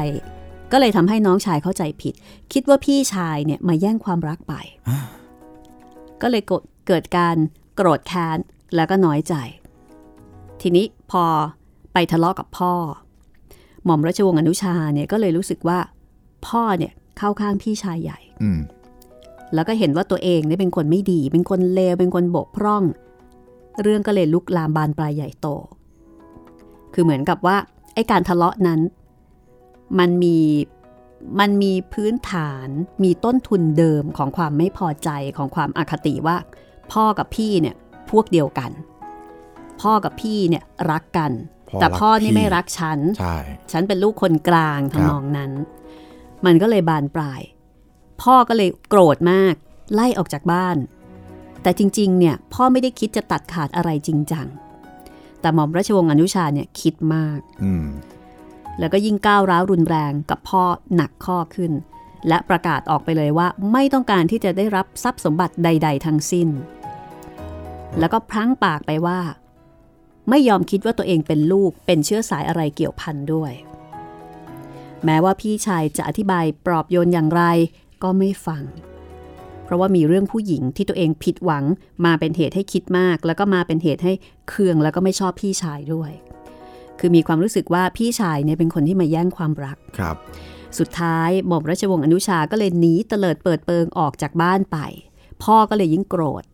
[0.73, 2.15] ก็เลยทำให้น้องชายเข้าใจผิด
[2.53, 4.55] คิดว่าพี่ชายเนี่ยมาแย่งความรักไป
[6.23, 7.37] ก็เลยเกิดเกิดการ
[7.77, 8.39] โกรธแค้น
[8.75, 9.35] แล้วก็น้อยใจ
[10.61, 11.25] ทีนี้พอ
[11.93, 12.75] ไปทะเลาะกับพ่อ
[13.85, 15.79] หม่อมราชวงศ์อนุชาเนี่ยก็เลยรู้สึกว่า
[16.47, 18.61] พ่อเนี่ยเข้าข้างพี่ชายใหญ่อืม
[19.55, 22.83] แล้วก็เห็นว่าตัวเองเนี่ยเป็นคนไม่ดี เป็นคนเลวเป็นคนบกพร่อง
[23.83, 25.47] เรื่องก็เลยลุกลามบานปลายใหญ่โต
[26.95, 27.57] คือเหมือนกับว่า
[27.95, 28.81] ไอ้การทะเลาะนั้น
[29.99, 30.37] มันมี
[31.41, 32.69] มันมีพื้นฐาน
[33.05, 36.37] มีต้นทุนเดิมของความไม่พอใจของความอคติว่า
[36.93, 37.77] พ่อกับพี่เนี่ย
[38.11, 38.71] พวกเดียวกัน
[39.83, 41.33] พ่อกับพี่เนี่ยรักกัน
[41.71, 43.37] พ่อแต่รักพ่อนี่พี่ไม่รักฉันใช่
[43.73, 45.53] ฉันเป็นลูกคนกลางครับทำนองนั้น
[46.47, 47.43] มันก็เลยบานปลาย
[48.23, 49.55] พ่อก็เลยโกรธมาก
[49.95, 50.77] ไล่ออกจากบ้าน
[51.63, 54.47] แต่จริงๆเนี่ยพ่อไม่ได้คิดจะตัดขาดอะไรจริงจัง
[55.41, 57.87] แต่หม่อมราชวงศ์อนุชาเนี่ยคิดมากอืม
[58.79, 60.63] แล้วก็ยิ่งก้าวร้าวรุนแรงกับพ่อ
[60.95, 61.73] หนักข้อขึ้น
[62.29, 66.49] และประกาศออกไปเลยว่าไม่ต้องการที่จะได้รับทรัพย์สมบัติใด ๆ ทั้งสิ้น
[67.99, 69.21] แล้วก็พลั้งปากไปว่า
[70.31, 73.53] ไม่ยอมคิดว่าตัวเองเป็นลูกเป็นเชื้อสายอะไรเกี่ยวพันด้วย
[75.05, 77.43] แม้ว่าพี่ชายจะอธิบายปลอบโยนอย่างไร
[78.03, 78.63] ก็ไม่ฟัง
[79.65, 81.65] เพราะว่ามีเรื่องผู้หญิงที่ตัวเองผิดหวัง
[82.05, 84.13] มาเป็นเหตุให้คิดมาก แล้วก็มาเป็นเหตุให้
[84.49, 86.13] เคืองแล้วก็ไม่ชอบพี่ชายด้วย
[87.01, 90.17] คือมีความรู้สึกว่าพี่ชายเนี่ยเป็นคนที่มาแย่งความรักครับ
[90.79, 94.79] สุดท้ายหม่อมราชวงศ์อนุชาก็เลยหนีเตลิดเปิดเปิงออกจากบ้านไป
[95.43, 96.45] พ่อก็เลยยิ่งโกรธ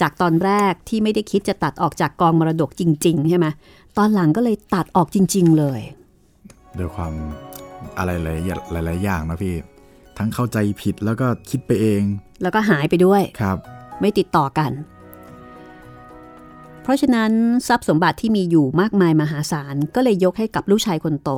[0.00, 3.46] จากตอนแรกที่ไม่ได้คิดจะตัดออกจากกองมรดกจริง ๆ ใช่ไหม
[3.98, 5.80] ตอนหลังก็เลยตัดออกจริง ๆ เลย
[6.78, 7.12] ด้วยความ
[7.98, 9.54] อะไรหลายหลายๆอย่างนะพี่
[10.18, 12.02] ทั้งเข้าใจผิดแล้วก็คิดไปเอง
[12.42, 13.56] แล้วก็หายไปด้วยครับ
[14.00, 14.70] ไม่ติดต่อกัน
[16.86, 17.32] เพราะฉะนั้น
[17.68, 21.30] ทรัพย์สมบัติที่มีอยู่มากมายมหาศาลก็เลยยกให้กับลูกชายคนโต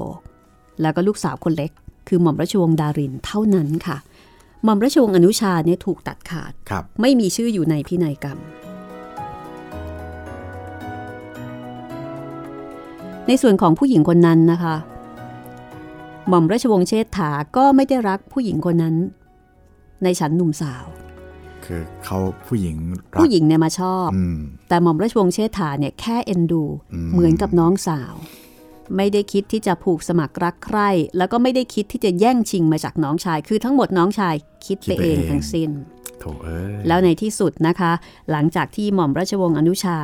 [0.81, 1.71] แล้วก็ลูกสาวคนเล็ก
[2.09, 3.97] คือหม่อมราชวงศ์ดารินเท่านั้นค่ะ
[4.65, 8.39] หม่อมราชวงศ์อนุชาเนี่ยถูกตัดขาดครับไม่มีชื่ออยู่ในพินัยกรรม
[13.27, 14.77] ในส่วนของผู้หญิงคนนั้นนะคะ
[16.29, 18.95] หม่อมราชวงศ์เชษฐาก็ไม่ได้รักผู้หญิงคนนั้น
[20.03, 20.85] ในฉันหนุ่มสาว
[21.67, 22.77] คือเขาผู้หญิง
[23.15, 24.37] รักผู้หญิงเนี่ยมาชอบอืม
[24.69, 28.15] แต่หม่อมราชวงศ์เชษฐาเนี่ยแค่เอ็นดูอืมเหมือนกับน้องสาว
[28.97, 34.35] ไม่ได้คิดที่จะผูกสมัครรักใคร่ แล้วก็ไม่ได้คิดที่จะแย่งชิงมาจากน้องชาย คือทั้งหมดน้องชาย
[34.67, 35.71] คิดไปเองทั้งสิ้น
[36.21, 37.93] โถเอ้ยแล้วในที่สุดนะคะ
[38.31, 39.97] หลังจากที่หม่อมราชวงศ์อนุชา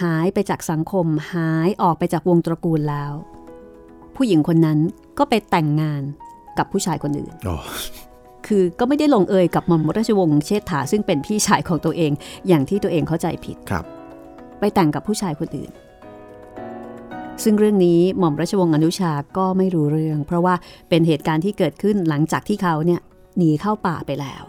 [0.00, 3.12] หายไปจากสังคม หายออกไปจากวงตระกูลแล้ว
[4.16, 4.78] ผู้หญิงคนนั้น
[5.18, 6.02] ก็ไปแต่งงาน
[6.58, 7.54] กับผู้ชายคนอื่นโอ้
[8.46, 12.12] คือก็ไม่ได้ลงเอยกับหม่อมราชวงศ์เชษฐาซึ่งเป็นพี่ชายของตัวเอง
[12.48, 13.84] อย่างที่ตัวเองเข้าใจผิดครับ
[14.58, 15.70] ไปแต่งกับผู้ชายคนอื่น
[17.42, 20.54] ซึ่งเรื่องนี้หม่อมราชวงศ์อนุชาก็ไม่รู้เรื่อง เพราะว่า
[20.88, 23.00] เป็นเหตุการณ์ที่เกิดขึ้นหลังจากที่เขาเนี่ย
[23.36, 24.42] หนีเข้าป่าไปแล้ว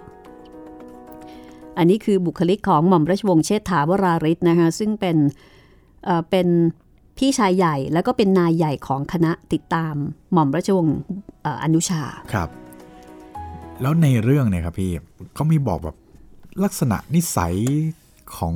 [1.78, 5.18] อันนี้คือบุคลิกของหม่อมราชวงศ์เชษฐาวราริศนะคะซึ่งเป็น
[6.06, 6.48] เอ่อเป็น
[7.18, 9.96] พี่ชายใหญ่แล้วก็เป็นนายใหญ่ของคณะติดตาม
[10.34, 10.98] หม่อมราชวงศ์
[11.44, 12.50] เอ่ออนุชาครับ
[13.82, 14.92] แล้วในเรื่องเนี่ยครับพี่
[15.36, 15.96] เขามีบอกแบบ
[16.64, 17.56] ลักษณะนิสัย
[18.36, 18.54] ของ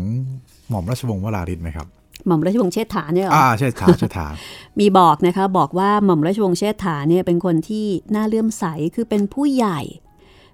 [0.70, 1.88] หม่อมราชวงศ์วราริศไหมครับ
[2.28, 4.34] หม่อมราชวงศ์เชษฐาเนี่ยเหรออ่าใช่ถามใช่ถาม
[4.80, 8.66] มีบอกนะคะ บอกว่าหม่อมราชวงศ์เชษฐาเนี่ยเป็นคนที่น่าเลื่อมใส
[8.96, 9.82] คือเป็นผู้ใหญ่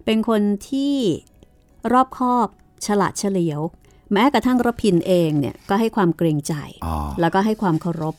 [0.06, 0.94] เป็นคนที่
[1.94, 2.48] รอบคอบ
[2.86, 3.60] ฉลาดเฉลียว
[4.14, 6.54] แม้กระทั่งรพินเองเนี่ยก็ให้ความเกรงใจ
[6.86, 8.16] อ๋อแล้วก็ให้ความเคารพ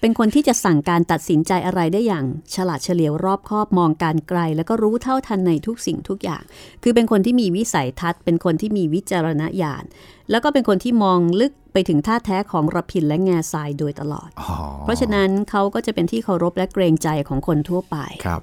[0.00, 2.24] เป็นคนที่จะสั่งการตัดสินใจอะไรได้อย่าง
[2.54, 6.42] ฉลาดเฉลียวรอบคอบมองการไกล แล้วก็รู้เท่าทันในทุกสิ่งทุกอย่าง
[6.82, 9.84] คือเป็นคนที่มีวิสัยทัศน์ เป็นคนที่มีวิจารณญาณ
[10.30, 17.96] แล้วก็เป็นคนที่มองลึกไปถึงท่าแท้ของรพินและแง่ทรายโดยตลอดอ๋อเพราะฉะนั้นเขาก็จะเป็นที่เคารพและเกรงใจของคนทั่วไป
[18.26, 18.42] ครับ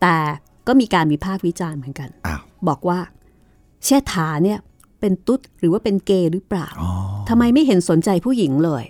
[0.00, 0.18] แต่
[0.66, 2.98] ก็มีการวิพากษ์วิจารณ์เหมือนกันอ้าวบอกว่า
[3.84, 4.58] เชษฐาเนี่ย
[5.00, 6.92] เป็นตุ๊ดหรือว่าเป็นเกย์หรือเปล่าอ๋อ
[7.28, 8.84] ทำไมไม่เห็นสนใจผู้หญิงเลย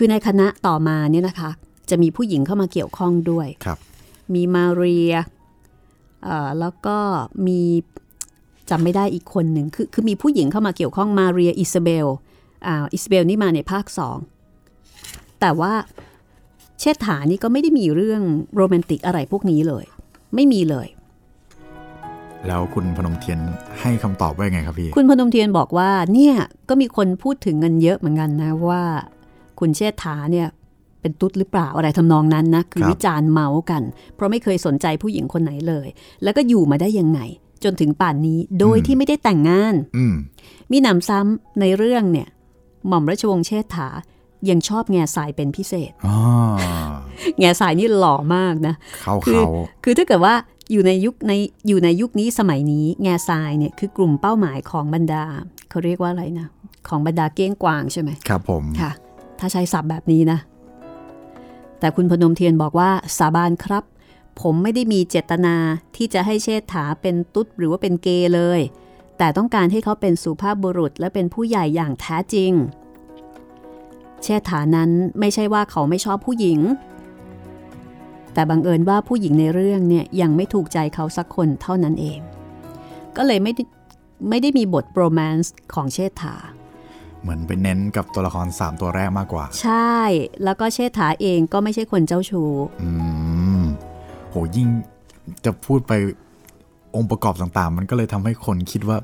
[0.00, 1.50] คือในคณะต่อมาเนี่ยนะคะ
[1.90, 3.78] จะมีผู้หญิงเข้ามาเกี่ยวข้องด้วยครับ
[4.34, 5.14] มีมาเรีย
[6.24, 6.98] เอ่อแล้วก็
[7.46, 7.60] มี
[8.70, 12.06] จำไม่ได้อีกคนหนึ่งคือคือมีผู้หญิงเข้ามาเกี่ยวข้องมาเรียอิซาเบล
[12.66, 14.18] อ่าอิซาเบลนี่มาในภาคสอง
[15.40, 15.72] แต่ว่า
[16.80, 18.22] เชษฐานี่ก็ไม่ได้มีเรื่อง
[18.56, 19.84] romantic อะไรพวกนี้เลย
[20.34, 20.88] ไม่มีเลย
[22.46, 23.38] แล้วคุณพนมเทียน
[23.80, 26.34] ให้คำตอบว่ายังไงครับพี่ คุณพนมเทียนบอกว่าเนี่ย
[26.68, 28.82] ก็มีคนพูดถึงกันเยอะเหมือนกันนะว่า
[29.58, 30.48] คุณเชษฐาเนี่ย
[31.00, 33.82] เป็นตุ๊ดหรือเปล่าอะไรทำนองนั้นนะคือครับวิจารณ์เม้าท์กัน
[34.14, 35.88] เพราะไม่เคยสนใจผู้หญิงคนไหนเลย
[36.22, 37.20] แล้วก็อยู่มาได้ยังไง
[37.64, 40.14] จนถึงป่านนี้โดยที่ไม่ได้แต่งงานอืม
[40.70, 42.28] มีหนำซ้ำในเรื่องเนี่ย
[42.88, 43.88] หม่อมราชวงศ์เชษฐา
[44.50, 46.16] ยังชอบแง่สายเป็นพิเศษอ๋อ
[47.38, 49.50] แง่สายนี่หล่อมากนะเขาคือเขา
[49.84, 50.34] คือถ้าเกิดว่า
[50.72, 51.32] อยู่ในยุคใน
[51.68, 55.24] อยู่ในยุคนี้สมัยนี้แง่ทรายเนี่ยคือกลุ่มเป้าหมายของบรรดา
[55.70, 56.48] เขาเรียกว่าอะไรนะ
[56.88, 58.92] ของบรรดาเก้งกวางใช่ไหมครับผมค่ะ
[59.38, 60.38] ถ้าใช้ศัพท์แบบนี้นะ
[61.78, 63.84] แต่คุณพนมเทียนบอกว่าสาบานครับ
[64.40, 65.56] ผมไม่ได้มีเจตนา
[65.96, 68.60] ที่จะให้เชษฐาเป็นตุ๊ดหรือว่าเป็นเกย์เลย
[69.18, 72.52] แต่ต้องการให้เขาเป็นสุภาพบุรุษและเป็นผู้ใหญ่อย่างแท้จริง
[74.22, 76.60] เชษฐานั้นไม่ใช่ว่าเขาไม่ชอบผู้หญิง
[78.34, 82.20] แต่บังเอิญว่าผู้หญิงในเรื่องเนี่ยยังไม่ถูกใจเขาสักคนเท่านั้นเอง
[83.16, 83.62] ก็เลยไม่ได้
[84.28, 86.34] ไม่ได้มีบทโรแมนต์ของเชษฐา
[87.22, 89.96] เหมือนไปเน้นกับตัวละคร 3 ตัวแรกมากกว่า ใช่
[90.44, 92.50] แล้วก็เชษฐาเองก็ไม่ใช่คนเจ้าชู้
[92.82, 92.90] อื
[93.60, 93.62] ม
[94.30, 94.68] โหยิ่ง
[95.44, 95.92] จะพูดไป
[96.96, 98.98] องค์ประกอบต่างๆ มันก็เลยทำให้คนคิดว่า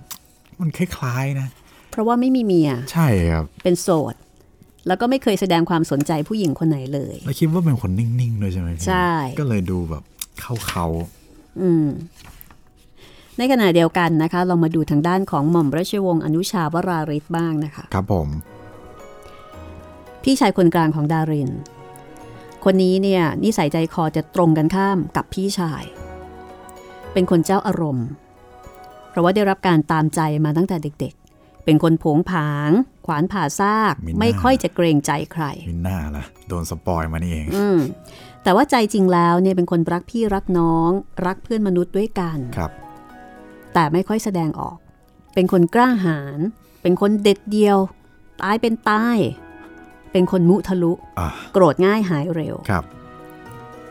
[0.61, 1.49] มันคล้ายๆนะ
[1.91, 4.15] เพราะว่าไม่มีเมีย ใช่ครับ เป็นโสด
[4.87, 10.03] แล้วก็ไม่เคยแสดงความสนใจผู้หญิงคนไหนเลย แล้วคิดว่าเป็นคนนิ่งๆด้วยใช่ไหมพี่ใช่ ก็เลยดูแบบ
[10.41, 10.87] เข้าเขา
[11.61, 11.87] อืม
[13.39, 18.29] ในขณะเดียวกันนะคะเรามาดูทางด้านของหม่อมราชวงศ์อนุชาวราริศบ้างนะคะ ครับผม
[20.23, 21.51] พี่ชายคนกลางของดาริน
[22.65, 25.83] คนนี้เนี่ยนิสัยใจคอจะตรงกันข้ามกับพี่ชาย
[27.13, 28.07] เป็นคนเจ้าอารมณ์
[29.11, 32.71] เพราะว่าได้รับการตามใจมาตั้งแต่เด็กๆ เป็นคนโผงผาง
[33.07, 37.79] ขวานผ่าซาก ไม่ค่อยจะเกรงใจใคร มิน่าล่ะ โดนสปอยมานี่เองอืม
[38.43, 40.91] แต่ว่าใจจริงแล้วเนี่ยเป็นคนรักพี่รักน้อง
[41.27, 42.71] รักเพื่อนมนุษย์ด้วยกันครับ
[43.75, 44.77] แต่ไม่ค่อยแสดงออก
[45.35, 46.39] เป็นคนกล้าหาญ
[46.83, 47.79] เป็นคนเด็ดเดียว
[48.43, 49.19] ตายเป็นตาย
[50.13, 52.85] เป็นคนมุทะลุอะโกรธง่ายหายเร็วครับ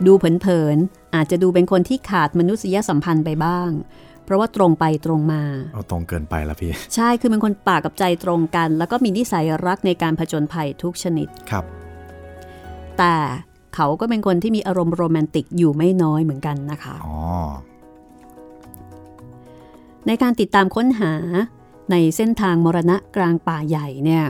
[0.06, 3.70] ดูเผินๆ อาจจะดูเป็นคนที่ขาดมนุษยสัมพันธ์ไปบ้าง
[4.26, 11.66] เพราะว่าตรงไปตรงมา เอาตรงเกินไปละพี่ ใช่ คือเป็นคนปากกับใจตรงกัน แล้วก็มีนิสัยรักในการผจญภัยทุกชนิด ครับ
[12.98, 13.16] แต่
[13.76, 17.18] เขาก็เป็นคนที่มีอารมณ์โรแมนติกอยู่ไม่น้อยเหมือนกันนะคะ อ๋อ
[20.08, 21.14] ในการติดตามค้นหา
[21.92, 24.26] ในเส้นทางมรณะกลางป่าใหญ่เนี่ย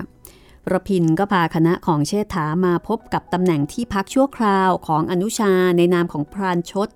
[0.72, 6.90] ระพินก็พาคณะของเชษฐามาพบกับตำแหน่งที่พักชั่วคราวของอนุชาในนามของพรานชด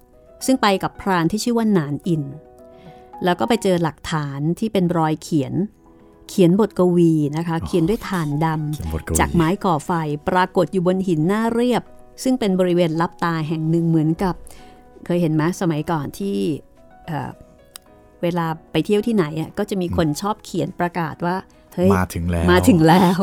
[0.45, 2.23] ซึ่งไปกับพรานที่ชื่อว่าหนานอิน
[3.23, 5.53] แล้วก็ไปเจอหลักฐานที่เป็นรอยเขียน
[6.29, 9.91] เขียนบทกวีนะคะ เขียนด้วยถ่านดเขียนบทกวีำจากไม้ก่อไฟ
[10.29, 11.83] ปรากฏอยู่บนหินหน้าเรียบ
[12.23, 14.35] ซึ่งเป็นบริเวณลับตาแห่งหนึ่งเหมือนกับ
[15.05, 16.37] เคยเห็นไหมสมัยก่อนที่
[18.19, 21.35] เอ่อเวลาไปเที่ยวที่ไหนอะก็จะมีคนชอบเขียนประกาศว่า
[21.73, 23.17] เฮ้ยมาถึงแล้วมาถึงแล้ว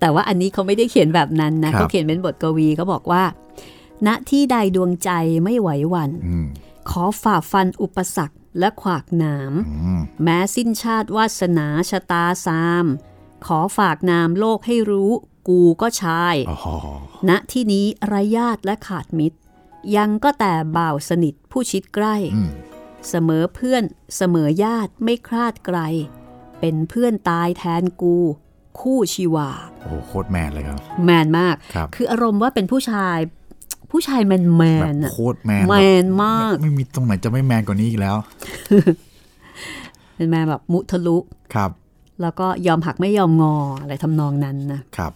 [0.00, 3.24] แต่ว่าอันนี้เขาไม่ได้เขียนแบบนั้นนะครับเขาเขียนเป็นบทกวีเขาบอกว่า
[4.06, 5.10] ณที่ใดดวงใจ
[5.44, 6.46] ไม่ไหวหวันอืม
[6.90, 12.86] ขอฝ่าฟันอุปสรรคและขวากหนามอืมแม้สิ้นชาติวาสนาชะตาซาม
[13.46, 15.10] ขอฝากนามโลกให้รู้
[15.48, 16.76] กูก็ชายอ๋อ
[17.28, 19.38] ณที่นี้ไรญาติและขาดมิตร
[19.96, 22.50] ยังก็แต่บ่าวสนิทผู้ชิดใกล้อืม
[23.08, 23.82] เสมอเพื่อน
[24.16, 25.78] เสมอญาติไม่คลาดไกล
[26.60, 28.16] เป็นเพื่อนตายแทนกู
[28.80, 29.48] คู่ชีวา
[29.80, 33.18] โอ้โหโคตรแมนเลยครับ แมนมากครับคืออารมณ์ว่าเป็นผู้ชาย
[33.90, 38.16] ผู้ชายแมนแมแบนบอะโคตรแมนแมแบบนมาก ไม่มีตรงไหนจะไม่แมนกว่านี้อีกแล้ว
[40.16, 41.18] เป็นแมนแบบมุทะลุ
[41.54, 41.70] ครับ
[42.22, 45.12] แล้วก็ยอมหักไม่ยอมงออะไรทำนองนั้นนะครับ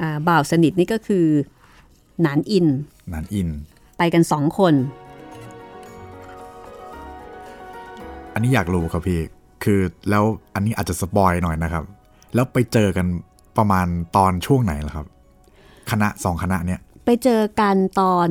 [0.00, 1.26] อ่าบ่าวสนิทนี่ก็คือ
[2.22, 2.66] หนานอิน
[3.12, 3.48] นันอิน
[3.98, 4.74] ไปกันสองคน
[8.38, 9.20] อันนี้อยากรู้ครับพี่
[9.64, 9.80] คือ
[10.10, 10.24] แล้ว
[10.54, 11.84] อันนี้อาจจะสปอยหน่อยนะครับ
[12.34, 13.06] แล้วไปเจอกัน
[13.58, 13.86] ประมาณ
[14.16, 15.06] ตอนช่วงไหนล่ะครับ
[15.90, 18.28] คณะสองคณะเนี้ยไปเจอกันตอน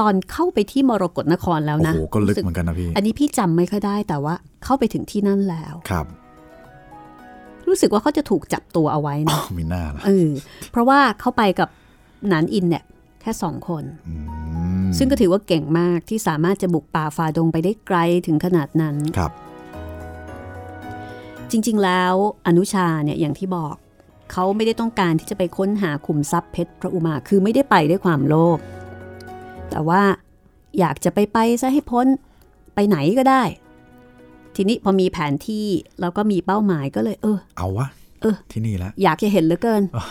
[0.00, 4.34] ตอนเข้าไปที่มรกรนครแล้วโอ้นะโหก็ลึกรู้สึเหมือนกันนะพี่ อันนี้พี่จำไม่ค่อยได้แต่ว่า
[4.64, 6.06] เข้าไปถึงที่นั่นแล้วครับ
[7.68, 10.28] รู้สึกว่าเขาจะถูกจับตัวเอาไว้อ๋อนะมีหน้าล่ะเออ
[10.70, 11.68] เพราะว่าเข้าไปกับ
[12.28, 12.84] หนานอินเนี่ย
[13.20, 14.35] แค่สองคน อืม
[14.98, 19.32] ซึ่งก็ถือว่าเก่งมากที่สามารถจะบุกป่าฝ่าดงไปได้ไกลถึงขนาดนั้นครับ
[21.50, 22.14] จริง ๆ แล้ว
[22.46, 23.74] อนุชาเนี่ยอย่างที่บอก
[24.32, 28.58] เขาไม่ได้ต้องการที่จะไปค้นหาขุมทรัพย์เพชรพระอุมาคือไม่ได้ไปด้วยความโลภ
[29.70, 30.02] แต่ว่า
[30.78, 32.06] อยากจะไปไปซะให้พ้น
[32.74, 33.42] ไปไหนก็ได้
[34.56, 35.66] ทีนี้พอมีแผนที่
[36.00, 37.86] แล้วก็มีเป้าหมายก็เลย เออ เอาวะ
[38.22, 40.06] เออที่นี่แล้วอยากจะเห็นเหลือเกินอะ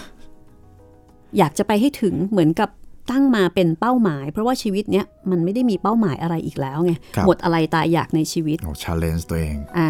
[1.37, 2.69] อยากจะไปให้ถึงเหมือนกับ
[3.11, 9.87] ตั้งมาเป็นเป้าหมาย เพราะว่าชีวิตเนี้ยมันไม่ได้มีเป้าหมายอะไรอีกแล้วไงครับหมดอาลัยตายอยากในชีวิตโอ้ชาเลนจ์ตัวเองอ่า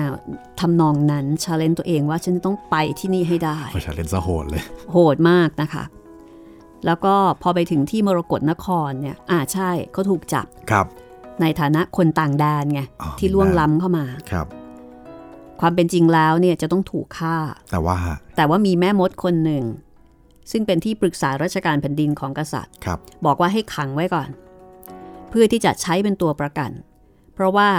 [0.59, 5.84] ทำนองนั้น challenge ตัวเองว่าฉันจะต้องไปที่นี่ให้ได้โอ้ challenge ซะโหดเลย โหดมากนะคะ
[6.86, 10.86] แล้วก็พอไปถึงที่มรกรนครเนี่ยอ่าใช่เขาถูกจับครับ
[11.41, 14.47] ในฐานะคนต่างแดนไงอ๋อที่ล่วงล้ำเข้ามาครับ
[15.61, 17.36] ความเป็นจริงแล้วเนี่ยจะต้องถูกฆ่า
[17.72, 17.97] แต่ว่า
[18.38, 19.63] แต่ว่ามีแม่มดคนหนึ่ง
[20.52, 24.30] ซึ่งเป็นที่ปรึกษาราชการแผ่นดินของกษัตริย์ครับบอกว่าให้ขังไว้ก่อน
[25.30, 26.72] เพื่อที่จะใช้เป็นตัวประกัน
[27.34, 27.70] เพราะว่า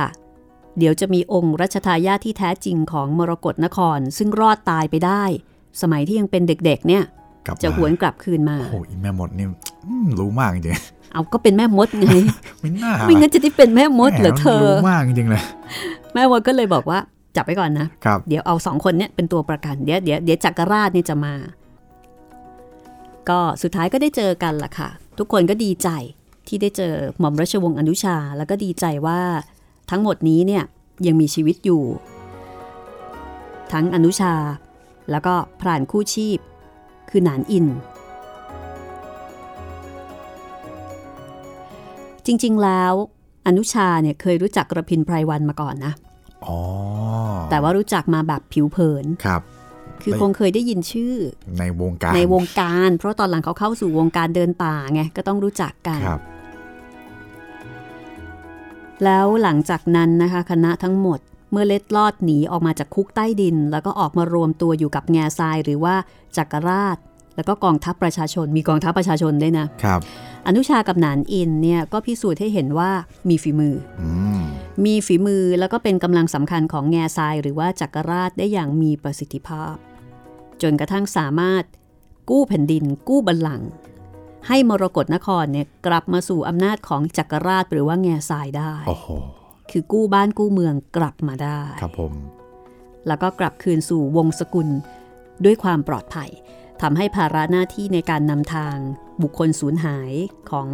[0.78, 5.22] เดี๋ยวจะมีองค์รัชทายาทที่แท้จริงของมรกรนคร ซึ่งรอดตายไปได้
[5.82, 7.02] สมัยที่ยังเป็นเด็กๆเนี่ย
[7.46, 9.46] กลับจะมาหวนกลับคืนมาโอ้โหอีแม่มดนี่
[9.86, 10.76] อืมรู้มากจริง
[11.12, 15.42] เอาก็เป็นแม่มดไงๆไม่น่าไม่งั้นจะได้เป็นแม่มดเหรอเธอรู้มากจริงๆเลย
[16.14, 16.98] แม่มดก็เลยบอกว่า
[17.36, 21.34] จับไว้ก่อนนะครับเดี๋ยวเอาสองคนเนี้ยเป็นตัวประกัน เดี๋ยวเดี๋ยวเดี๋ยวจักรราชเนี่ยจะมา
[23.28, 25.88] ก็สุดท้ายก็ได้เจอกันล่ะค่ะ ทุกคนก็ดีใจ
[26.46, 29.20] ที่ได้เจอหม่อมราชวงศ์อนุชา แล้วก็ดีใจว่า
[29.90, 30.64] ทั้งหมดนี้เนี่ย
[31.06, 31.82] ยังมีชีวิตอยู่
[33.72, 34.34] ทั้งอนุชา
[35.10, 36.38] แล้วก็พรานคู่ชีพ
[37.10, 37.66] คือหนานอิน
[42.26, 42.92] จริงๆแล้ว
[43.46, 45.92] อนุชาเนี่ยเคยรู้จักกระพินไพรวันมาก่อนนะ
[46.46, 46.58] อ๋อ
[47.50, 49.42] แต่ว่ารู้จักมาแบบผิวเผินครับ
[50.02, 51.14] คือคงเคยได้ยินชื่อ
[51.58, 56.20] ในวงการในวงการ เพราะตอนหลังเขาเข้าสู่วงการเดินป่าไงก็ต้องรู้จักกันครับ
[59.04, 61.18] แล้วหลังจากนั้นนะคะ คณะทั้งหมด
[61.50, 65.94] เมื่อเล็ดลอดหนีออกมาจากคุกใต้ดิน แล้วก็ออกมารวมตัวอยู่กับแง่ทรายหรือว่า
[66.36, 66.96] จักรราช
[67.36, 70.00] แล้วก็กองทัพประชาชน มีกองทัพประชาชนด้วยนะครับ
[70.46, 72.90] อนุชากับหนานอินเนี่ยก็พิสูจน์ให้เห็นว่า
[73.28, 74.42] มีฝีมืออืม
[74.84, 79.74] มีฝีมือแล้วก็เป็นกำลังสำคัญของแง่ทรายหรือว่าจักรราชได้อย่างมีประสิทธิภาพ
[80.62, 81.64] จนกระทั่งสามารถ
[82.30, 83.68] กู้แผ่นดิน กู้บัลลังก์
[84.48, 89.08] ให้มรกรนครเนี่ยกลับมาสู่อำนาจของจักรราชหรือว่าแง่ทรายได้โอ้โห
[89.70, 92.12] คือกู้บ้านกู้เมืองกลับมาได้ ครับผม
[93.06, 94.68] แล้วก็กลับคืนสู่วงศกุล
[95.44, 96.30] ด้วยความปลอดภัย
[96.82, 98.76] ทำให้ภาระหน้าที่ในการนำทาง
[99.22, 100.12] บุคคลสูญหาย
[100.50, 100.68] ของ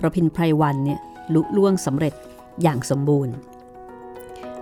[0.00, 1.00] ประพินไพรวันเนี่ย
[1.34, 2.14] ลุล่วงสำเร็จ
[2.62, 3.34] อย่างสมบูรณ์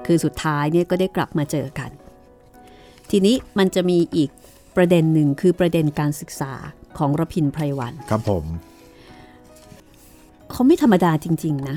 [0.07, 1.91] คือสุดท้ายเนี่ยก็ได้กลับมาเจอกัน
[3.11, 4.31] ทีนี้มันจะมีอีก
[4.77, 6.53] ประเด็นหนึ่งคือประเด็นการศึกษา
[6.99, 8.45] ของระพินไพรวัน ครับผม
[10.51, 11.77] เขาไม่ธรรมดาจริง ๆ นะ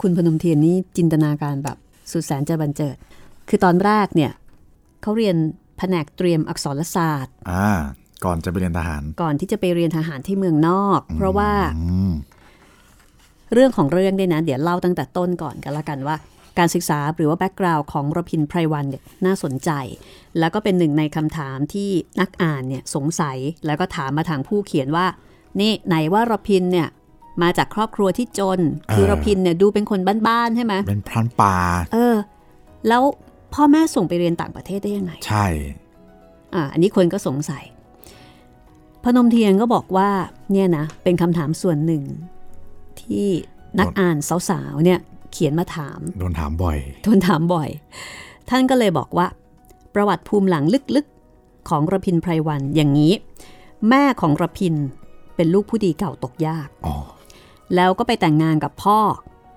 [0.00, 1.76] คุณพนมเทียนนี่จินตนาการแบบ
[2.12, 2.96] สุดแสนจะบันเจิด
[3.48, 4.32] คือตอนแรกเนี่ย
[5.02, 5.36] เขาเรียน
[5.78, 7.68] แผนกเตรียมอักษรศาสตร์ อ่า
[8.24, 12.12] ก่อนจะไปเรียนทหาร ก่อนที่จะไปเรียนทหารที่เมืองนอก เพราะว่าอืม
[13.52, 16.16] เรื่องของเรื่องเนี่ยนะ เดี๋ยวเล่าตั้งแต่ต้นก่อนกันละกันว่า
[16.58, 19.70] การศึกษาหรือว่าแบ็กกราวน์ของรพินไพรวันเนี่ยน่าสนใจ
[20.38, 21.90] แล้วก็เป็นหนึ่งในคำถามที่
[22.20, 25.06] นักอ่านเนี่ยสงสัยแล้วก็ถามมาทางผู้เขียนว่า
[25.60, 26.88] นี่ไหนว่ารพินเนี่ย
[27.42, 28.60] มาจากครอบครัวที่จน
[28.92, 31.54] คือรพินเนี่ยดูเป็นคนบ้านๆใช่ไหมเป็นพรานป่า
[31.92, 32.16] เออ
[32.88, 33.02] แล้ว
[33.54, 35.46] พ่อแม่ส่งไปเรียนต่างประเทศได้ยังไง ใช่
[36.54, 37.64] อ่า อันนี้คนก็สงสัย
[39.04, 40.10] พนมเทียนก็บอกว่า
[40.52, 42.02] เนี่ยนะ เป็นคำถามส่วนหนึ่ง
[43.00, 43.26] ที่
[43.78, 44.16] นักอ่าน
[44.50, 45.00] สาวๆเนี่ย
[45.34, 47.68] เขียนมาถาม โดนถามบ่อยทนถามบ่อย
[48.50, 49.26] ท่านก็เลยบอกว่า
[49.94, 50.64] ประวัติภูมิหลัง
[50.96, 53.12] ลึกๆ ของระพินไพรวันอย่างนี้
[53.88, 54.74] แม่ของระพิน
[55.36, 56.96] เป็นลูกผู้ดีเก่าตกยากอ๋อ
[57.74, 58.98] แล้วก็ไปแต่งงานกับพ่อ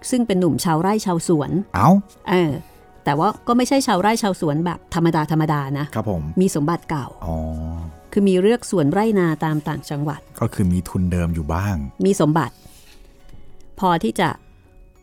[0.10, 1.90] ซึ่งเป็นหนุ่มชาวไร่ชาวสวน เอ้า
[2.30, 2.52] เออ
[3.04, 7.36] แต่ว่าก็ไม่ใช่ชาวไร่ชาวสวนแบบธรรมดาธรรมดานะ ครับผม มีสมบัติเก่า อ๋อ
[8.12, 11.76] คือมีเลือกสวนไร่นาตามต่างจังหวัด ก็คือมีทุนเดิมอยู่บ้าง
[12.06, 12.56] มีสมบัติ
[13.80, 14.30] พอที่จะ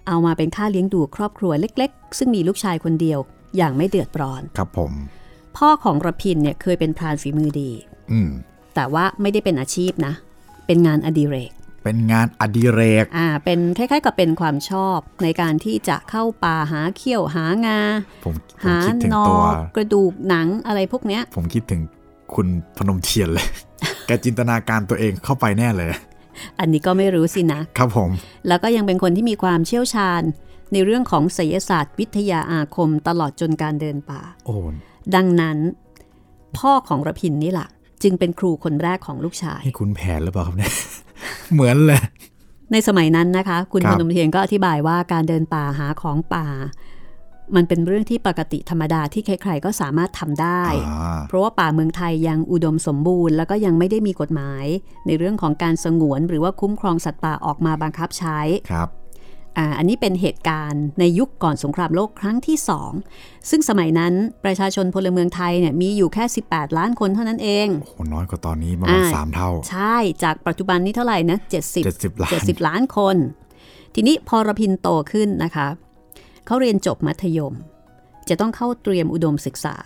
[0.09, 3.18] เอามาเป็นค่าเลี้ยงดูครอบครัวเล็ก ๆ ซึ่งมีลูกชายคนเดียว
[3.57, 4.92] อย่างไม่เดือดร้อน ครับผม
[5.57, 7.70] พ่อของระพินเนี่ยเคยเป็นพรานฝีมือดี
[8.12, 8.30] อืม
[8.74, 10.14] แต่ว่าไม่ได้เป็นอาชีพนะ
[10.66, 11.52] เป็นงานอดิเรก
[11.84, 17.78] เป็นงานอดิเรก อ่า เป็นคล้ายๆกับเป็นความชอบในการที่จะเข้าป่าหาเขี้ยวหางา
[18.24, 19.42] ผมผมหาคิดถึงนอตัว
[19.76, 21.80] กระดูกหนังอะไรพวกเนี้ย ผมคิดถึง
[22.34, 22.46] คุณ
[22.76, 23.46] พนมเทียนเลย
[24.07, 25.88] แกจินตนาการตัวเองเข้าไปแน่เลย
[26.59, 28.11] อันนี้ก็ไม่รู้สินะ ครับผม
[28.49, 30.22] แล้วก็ยังเป็นคนที่มีความเชี่ยวชาญ
[30.72, 34.57] ในเรื่องของไสยศาสตร์ วิทยาอาคมตลอดจนการเดินป่า โอ้
[35.14, 35.59] ดังนั้น
[36.59, 37.68] พ่อของระพินนี่แหละ
[38.03, 40.72] จึงเป็นครูคนแรกของลูกชายนี่คุณแผนหรือเปล่าครับเนี่ย
[41.53, 42.01] เหมือนเลย
[42.72, 46.47] ในสมัยนั้นนะคะ คุณครัพบนมเทียนก็อธิบายว่าการเดินป่าหาของป่า
[47.57, 54.66] มันเป็นเรื่องที่ปกติธรรมดาที่ใครๆก็สามารถทำได้อ่าเพราะว่าป่าเมืองไทยยังอุดมสมบูรณ์ แล้วก็ยังไม่ได้มีกฎหมาย
[55.07, 58.38] ในเรื่องของการสงวนหรือว่าคุ้มครองสัตว์ป่าออกมาบังคับใช้
[58.72, 58.90] ครับ
[59.59, 62.92] อ่าอันนี้เป็นเหตุการณ์ในยุคก่อนสงครามโลกครั้งที่สอง
[63.51, 64.14] ซึ่งสมัยนั้น
[64.45, 73.16] ประชาชนพลเมืองไทยเนี่ยมีอยู่แค่ 18 ล้านคนเท่านั้นเองโหน้อยกว่าตอนนี้ประมาณอ่าสามเท่า ใช่จากปัจจุบันนี้เท่าไหร่นะ70 70ล้าน70 ล้านคน
[73.95, 75.68] ทีนี้พอระพินโตขึ้นนะคะ
[76.47, 77.55] เขาเรียนจบมัธยม
[78.28, 79.76] จะต้องเข้าเตรียมอุดมศึกษา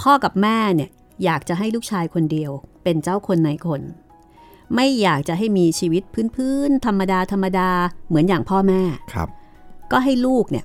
[0.00, 0.90] พ่อกับแม่เนี่ย
[1.24, 2.50] อยากจะให้ลูกชายคนเดียว
[2.82, 3.82] เป็นเจ้าคนในคน
[4.74, 6.02] ไม่อยากจะให้มีชีวิต
[6.36, 7.70] พื้นๆธรรมดาธรรมดา
[8.08, 8.82] เหมือนอย่างพ่อแม่
[9.12, 9.28] ครับ
[9.92, 10.64] ก็ให้ลูกเนี่ย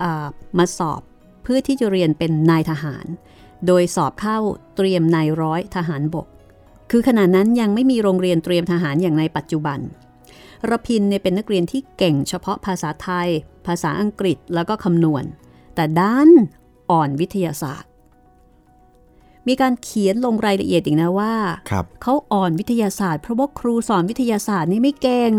[0.00, 0.26] อ่า
[0.58, 1.00] มาสอบ
[1.42, 3.06] เพื่อที่จะเรียนเป็นนายทหาร
[3.66, 4.38] โดยสอบเข้า
[4.76, 6.26] เตรียมนายร้อยทหารบก
[6.90, 9.78] คือขณะนั้นยังไม่มีโรงเรียนเตรียมทหารอย่างในปัจจุบัน
[10.70, 13.28] ระพินเนี่ยเป็นนักเรียนที่เก่งเฉพาะภาษาไทย
[13.66, 15.24] ภาษาอังกฤษแล้วก็คำนวณ
[15.74, 16.28] แต่ด้าน
[16.90, 17.90] อ่อนวิทยาศาสตร์
[19.48, 21.34] มีการเขียนลงรายละเอียดอีกนะว่า
[21.70, 25.30] ครับเขาอ่อนวิทยาศาสตร์เพราะว่าครูสอนวิทยาศาสตร์นี่ไม่เก่ง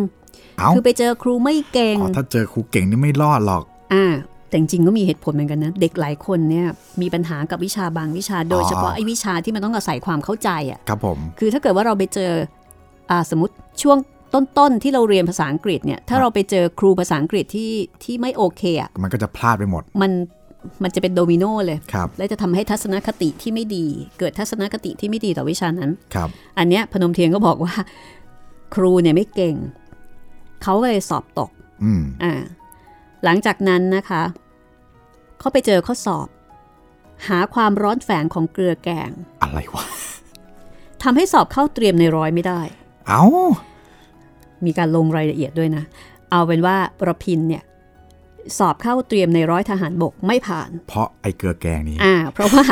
[0.58, 3.64] เอ้าคือไปเจอครูไม่เก่งอ๋อถ้าเจอครูเก่งนี่ไม่รอดหรอก
[3.94, 4.06] อ่า
[4.48, 6.68] แต่จริงๆก็มีเหตุผลเหมือนกันนะ เด็กหลายคนเนี่ย
[7.02, 12.32] มีปัญหากับวิชาบางวิชาโดยเฉพาะไอ้วิชาที่มันต้องอาศัยความเข้าใจอะ่ะครับผมคือถ้าเกิดว่าเราไปเจอ
[13.10, 13.98] อ่าสมมติช่วง
[14.34, 17.72] ต้นๆที่เราเรียนภาษาอังกฤษเนี่ยถ้าเราไปเจอครูภาษาอังกฤษที่
[18.04, 20.12] ที่ไม่โอเคอะ่ะมันก็จะพลาดไปหมด มัน
[20.84, 23.86] มันจะเป็นโดมิโนเลยครับและจะทำให้ทัศนคติที่ไม่ดี
[24.20, 27.74] เกิดทัศนคติที่ไม่ดีต่อวิชานั้นครับ อันเนี้ยพนมเทียนก็บอกว่า
[28.76, 29.56] ครูเนี่ยไม่เก่ง
[30.64, 31.50] เขาก็เลยสอบตก
[31.84, 32.34] อืมอ่า
[33.24, 34.24] หลังจากนั้นนะคะ
[35.40, 36.28] เขาไปเจอข้อสอบ
[37.28, 39.12] หาความร้อนแฝงของเกลือแกง
[39.42, 39.86] อะไรวะ
[41.04, 42.62] ทำให้สอบเข้าเตรียมในร้อยไม่ได้
[43.08, 43.24] เอา
[44.66, 45.84] มีการลงรายละเอียดด้วยนะ
[46.32, 47.64] เอาเป็นว่าประพินเนี่ย
[48.58, 52.66] สอบเข้าเตรียมในร้อยทหารบกไม่ผ่าน เพราะไอ้เกลือแกงนี้อ่า เพราะว่า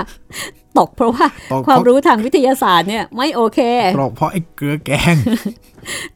[0.79, 3.59] ตกเพราะว่าตกเพราะความรู้ทางวิทยาศาสตร์เนี่ยไม่โอเค
[3.95, 5.15] เพราะเพราะไอ้เกลือแกง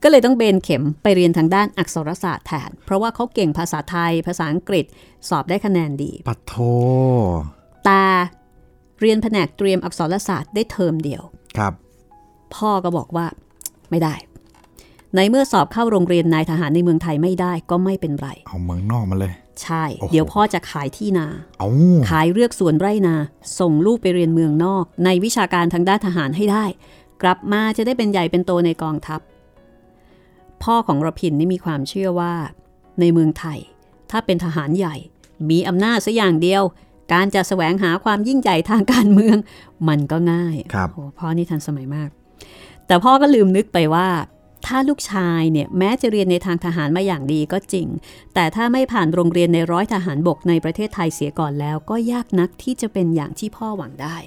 [0.04, 4.86] ก็เลยต้องเบนเข็มไปเรียนทางด้านอักษรศาสตร์แทน เพราะว่าเขาเก่งภาษาไทย ภาษาอังกฤษ
[5.30, 6.54] สอบได้คะแนนดี ปัดโท
[7.86, 8.04] แต่
[9.02, 11.24] เรียนแผนกเตรียมอักษรศาสตร์ได้เทอมเดียว
[11.58, 11.74] ครับ
[12.56, 13.26] พ่อก็บอกว่า
[13.92, 14.14] ไม่ได้
[15.16, 21.28] ในเมื่อสอบเข้าโรงเรียนนายทหารในเมืองไทยไม่ได้ก็ไม่เป็นไร เอาเมืองนอกมาเลย ใช่โอ้โหเดี๋ยวพ่อจะขายที่นา
[21.60, 21.68] เอา
[22.10, 23.16] ขายเลือกสวนไร่นา
[23.60, 26.66] ส่งลูกไปเรียนเมืองนอก ในวิชาการทางด้านทหารให้ได้
[27.22, 29.20] กลับมาจะได้เป็นใหญ่เป็นโตในกองทัพ
[30.64, 32.34] พ่อของรพินนี่มีความเชื่อว่า
[33.00, 33.60] ในเมืองไทย
[34.12, 34.96] ถ้าเป็นทหารใหญ่
[35.50, 36.64] มีอำนาจสัอย่างเดียว
[37.14, 39.38] การจะแสวงหาความยิ่งใหญ่ทางการเมือง
[39.88, 42.10] มันก็ง่ายครับโอ้พ่อนี่ทันสมัยมาก
[42.88, 44.08] แต่พ่อก็ลืมนึกไปว่า
[44.66, 47.88] ถ้าลูกชายเนี่ยแม้จะเรียนในทางทหารมาอย่างดีก็จริง
[48.34, 54.18] แต่ถ้าไม่ผ่านโรงเรียนในร้อยทหารบกในประเทศไทยเสียก่อนแล้วก็ยากนักที่จะเป็นอย่างที่พ่อหวังได้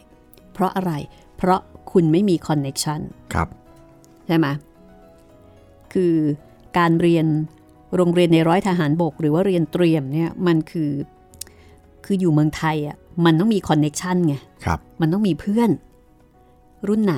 [0.53, 0.93] เพราะอะไร
[1.37, 1.61] เพราะ
[1.93, 3.01] คุณไม่มีคอนเน็ชัน
[3.35, 3.49] ครับ
[4.27, 4.47] ใช่ไหม
[5.93, 6.15] คือ
[6.79, 7.27] การเรียน
[7.97, 10.93] โรงเรียนในร้อยทหารบก หรือว่าเรียนเตรียมเนี่ยมันคือ
[12.05, 14.35] คืออยู่เมืองไทยอะมันต้องมีคอนเน็ชันไง
[14.65, 15.71] ครับ มันต้องมีเพื่อน
[16.89, 17.17] รุ่นไหน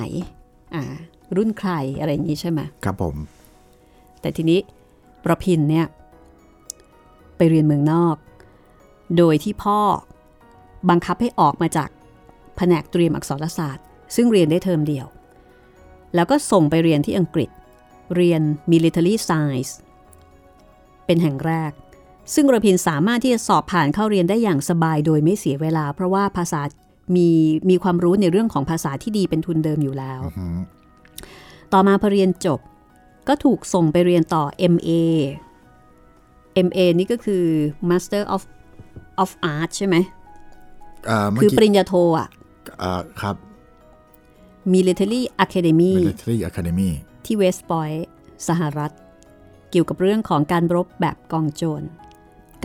[0.75, 0.83] อ่า
[1.37, 3.15] รุ่นใครอะไรอย่างนี้ใช่ไหมครับผม
[4.21, 4.59] แต่ทีนี้
[5.23, 5.87] ประพินเนี่ย
[7.37, 8.15] ไปเรียนเมืองนอก
[9.17, 9.79] โดยที่พ่อ
[10.89, 11.89] บังคับให้ออกมาจาก
[12.55, 15.07] แผนกเตรียมอักษรศาสตร์ ซึ่งเรียนได้เทอมเดียว
[16.15, 17.49] แล้วก็ส่งไปเรียนที่อังกฤษ
[18.15, 19.71] เรียน military science
[21.05, 21.71] เป็นแห่งแรก
[22.33, 26.61] ซึ่งระพินสามารถที่จะสอบผ่านเข้าเรียนได้อย่างสบายโดยไม่เสียเวลา เพราะว่าภาษา
[27.15, 27.29] มี
[27.69, 30.59] มีความรู้ในเรื่องของภาษาที่ดีเป็นทุนเดิมอยู่แล้วอืม
[31.73, 32.59] ต่อมาพอเรียนจบ
[33.27, 34.43] ก็ถูกส่งไปเรียนต่อ
[34.73, 34.91] MA
[36.67, 37.43] MA นี่ก็คือ
[37.89, 38.43] Master of
[39.23, 39.95] of Art ใช่ไหม
[41.07, 42.27] เอ่อเมื่อคือปกี้ริญญาโทอะ
[42.79, 43.35] เอ่อครับ
[44.73, 46.89] Military Academy military academy
[47.25, 48.07] ที่เวสต์ o อย t ์
[48.47, 48.91] สหรัฐ
[49.71, 51.83] เกี่ยวกับเรื่องของการรบแบบกองโจร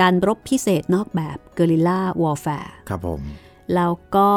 [0.01, 3.21] การรบพิเศษนอกแบบ Guerrilla Warfare ครับผม
[3.75, 4.31] แล้วก็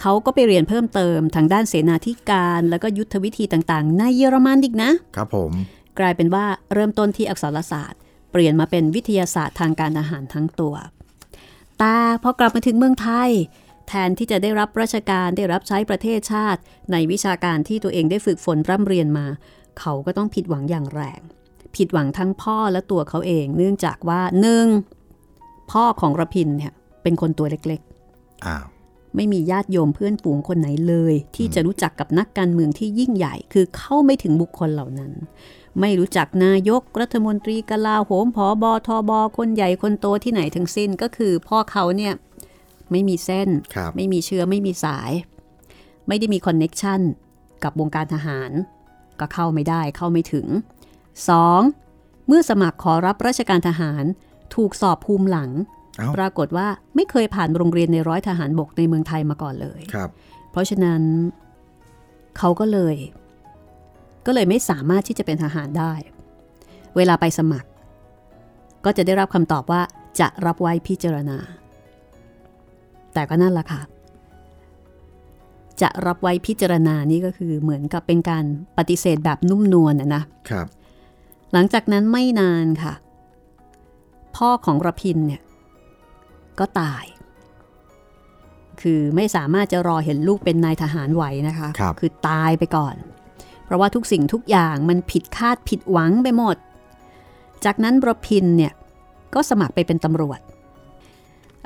[0.00, 5.52] เขาก็ไปเรียนเพิ่มเติมทางด้านเสนาธิการ แล้วก็ยุทธวิธีต่างๆ ในเยอรมันอีกนะ ครับผม
[5.98, 6.44] กลายเป็นว่า
[6.74, 8.00] เริ่มต้นที่อักษรศาสตร์
[8.32, 10.74] เปลี่ยนมาเป็นวิทยาศาสตร์ทางการทหารทั้งตัว
[11.82, 13.30] ตาพอกลับมาถึงเมืองไทย
[13.88, 16.60] แทนที่จะได้รับราชการได้รับใช้ประเทศชาติ
[16.92, 19.26] ในวิชาการที่ตัวเองได้ฝึกฝนร่ำเรียนมา
[19.80, 21.20] เขาก็ต้องผิดหวังอย่างแรง
[21.76, 24.66] ผิดหวังทั้งพ่อและตัวเขาเอง เนื่องจากว่าหนึ่ง
[25.72, 26.72] พ่อของระพินเนี่ย
[27.02, 27.80] เป็นคนตัวเล็ก
[28.46, 28.77] อ้าวๆ
[29.16, 35.12] ไม่มีญาติโยมเพื่อนฝูงคนไหนเลย ที่จะรู้จักกับนักการเมืองที่ยิ่งใหญ่ คือเข้าไม่ถึงบุคคลเหล่านั้น
[35.80, 42.14] ไม่รู้จักนายกรัฐมนตรีกลาโหมผอบอทอบอคนใหญ่คนโตที่ไหนทั้งสิ้นก็คือพ่อเขาเนี่ย
[42.90, 45.10] ไม่มีเส้นครับไม่มีเชื้อไม่มีสาย
[46.08, 47.00] ไม่ได้มีคอนเน็กชัน
[47.62, 48.50] กับวงการทหาร
[49.20, 50.46] ก็เข้าไม่ได้เข้าไม่ถึง
[51.56, 52.26] 2.
[52.26, 54.04] เมื่อสมัครขอรับราชการทหาร
[54.54, 55.77] ถูกสอบภูมิหลังเอ้า
[56.18, 60.10] ปรากฏว่าไม่เคยผ่านโรงเรียนในร้อยทหารบกในเมืองไทยมาก่อนเลยครับ
[60.50, 61.02] เพราะฉะนั้น
[62.38, 62.96] เขาก็เลย
[64.26, 65.92] ก็เลยไม่สามารถที่จะเป็นทหารได้
[66.96, 67.68] เวลาไปสมัคร
[68.84, 69.82] ก็จะได้รับคำตอบว่า
[70.20, 71.38] จะรับไว้พิจารณา
[73.14, 73.82] แต่ก็นั่นแหละค่ะ
[75.82, 78.44] จะรับไว้พิจารณานี่ก็คือเหมือนกับเป็นการ
[78.78, 80.66] ปฏิเสธแบบนุ่มนวลนะนะครับ
[81.52, 82.94] หลังจากนั้นไม่นานค่ะ
[84.36, 85.42] พ่อของระพินเนี่ย
[86.60, 87.04] ก็ตาย
[88.80, 92.94] คือไม่สามารถจะรอเห็นลูกเป็นนายทหารไหวนะคะครับอตายไปก่อน
[93.64, 96.56] เพราะว่าทุกสิ่งทุกอย่างมันผิดคาดผิดหวังไปหมด
[97.64, 98.72] จากนั้นระพินเนี่ย
[99.34, 100.40] ก็สมัครไปเป็นตำรวจ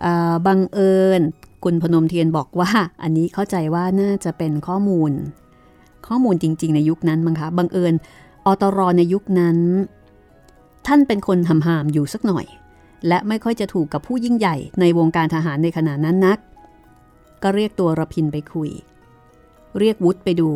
[0.01, 1.21] เอ่อบังเอิญ
[1.65, 2.71] คุณพนมเทียนบอกว่า
[3.03, 5.13] อันนี้เข้าใจว่าน่าจะเป็นข้อมูล
[6.07, 7.95] ข้อมูลจริง ๆ ในยุคนั้นมั้งคะบังเอิญ
[8.47, 9.57] อตรในยุคนั้น
[10.87, 12.47] ท่านเป็นคนหำหามอยู่สักหน่อย
[13.09, 16.39] และไม่ค่อยจะถูกกับผู้ยิ่งใหญ่ในวงการทหารในขณะนั้นนัก
[17.43, 18.71] ก็เรียกตัวระพินไปคุย
[19.79, 20.51] เรียกวุฒิไปดู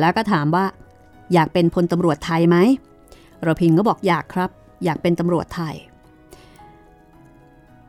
[0.00, 0.64] แล้วก็ถามว่า
[1.32, 2.56] อยากเป็นพลตำรวจไทยไหม
[3.46, 4.50] ระพินก็บอกอยากครับ
[4.84, 5.74] อยากเป็นตำรวจไทย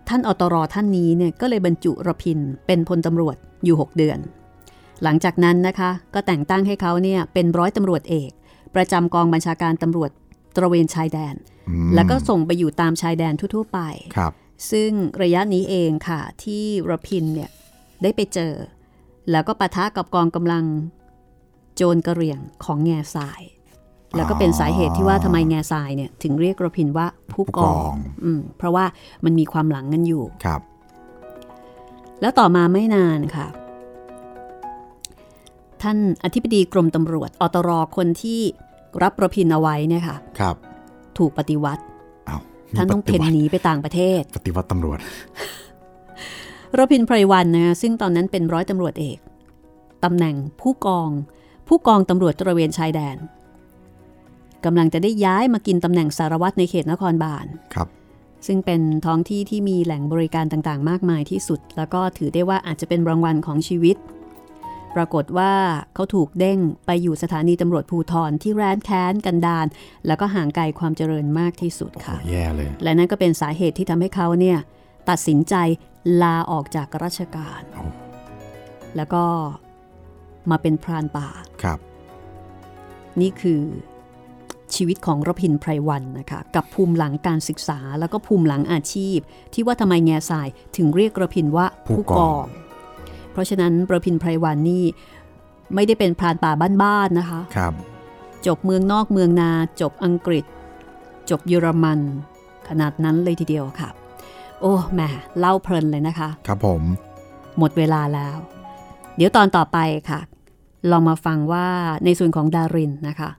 [0.07, 4.19] ท่านอตรท่านนี้เนี่ยก็เลยบรรจุระพินเป็นพลตำรวจอยู่ 6 เดือน
[5.03, 8.31] หลังจากนั้นนะคะก็แต่งตั้งให้เขาเนี่ยเป็นร้อยตำรวจเอก
[8.75, 10.09] ประจำกองบัญชาการตำรวจ
[10.55, 11.35] ตระเวนชายแดน
[11.95, 13.79] แล้วก็ส่งไปอยู่ตามชายแดนทั่ว ๆ ไป
[14.15, 14.31] ครับ
[14.71, 14.91] ซึ่ง
[15.23, 17.51] ระยะนี้เองค่ะ ที่ระพินเนี่ย
[18.03, 18.53] ได้ไปเจอ
[19.31, 20.65] แล้วก็ปะทะกับกองกำลัง
[21.75, 23.41] โจรกระเหรี่ยงของแง่ทราย
[24.15, 27.93] แล้วก็เป็นสาเหตุที่ว่าทำไมแง่ทรายเนี่ยถึงเรียกระพินว่าผู้กอง
[28.23, 28.85] อืมเพราะว่า
[29.25, 30.61] มันมีความหลังกันอยู่ครับ
[32.21, 33.47] แล้วต่อมาไม่นานค่ะ
[35.81, 38.39] ท่านอธิบดีกรมตำรวจอตรคนที่
[39.03, 40.55] รับประพินเอาไว้เนี่ยค่ะ ครับ
[41.17, 41.83] ถูกปฏิวัติ
[42.27, 42.37] เอา
[42.73, 44.99] มีท่านต้องปเพ่ฏินวัติหนีไปต่างประเทศ ปฏิวัติตำรวจ
[46.77, 49.19] ระพินไพรวันนะคะซึ่งตอนนั้นเป็นร้อยตำรวจเอก
[50.03, 51.09] ตำแหน่งผู้กอง
[51.67, 53.17] ผู้กองตำรวจตระเวนชายแดน
[54.65, 57.87] กำลังจะได้ย้ายมากินตำแหน่งสารวัตรในเขตนครบาลครับ
[58.47, 63.97] ซึ่งเป็นท้องที่ที่มีแหล่งบริการต่างๆ มากมายที่สุด แล้วก็ถือได้ว่าอาจจะเป็นรางวัลของชีวิต
[64.97, 65.53] ปรากฏว่า
[65.93, 69.67] เขาถูกเด้งไปอยู่สถานีตำรวจภูทรที่แร้นแค้นกันดาน
[70.07, 74.57] แล้วก็ห่างไกลความเจริญมากที่สุดค่ะแย่เลย และนั่นก็เป็นสาเหตุที่ทำให้เขาเนี่ย
[75.09, 75.55] ตัดสินใจ
[76.21, 77.83] ลาออกจากราชการโอ้
[78.95, 79.23] แล้วก็
[80.49, 81.27] มาเป็นพรานป่า
[81.63, 81.79] ครับ
[83.21, 83.61] นี่คือ
[84.75, 89.17] ชีวิตของรพินไพรวันนะคะ กับภูมิหลังการศึกษาแล้วก็ภูมิหลังอาชีพ
[89.53, 92.66] ที่ว่าทำไมแง่สายถึงเรียกระพินว่าผู้ผู้กกององ
[93.37, 94.83] เพราะฉะนั้นระพินไพรวันนี่
[95.75, 97.73] ไม่ได้เป็นพรานป่าบ้านๆนะคะครับ
[98.47, 100.45] จบเมืองนอกเมืองนา จบอังกฤษ
[101.29, 101.99] จบเยอรมัน
[102.67, 103.89] ขนาดนั้นเลยทีเดียวค่ะ
[104.61, 105.01] โอ้แหม
[105.39, 106.81] เล่าเพลินเลยนะคะ ครับผม
[107.57, 108.37] หมดเวลาแล้ว
[109.15, 109.77] เดี๋ยวตอนต่อไป
[110.09, 110.19] ค่ะ
[110.91, 111.67] ลองมาฟังว่า
[112.05, 113.29] ในส่วนของดารินนะคะ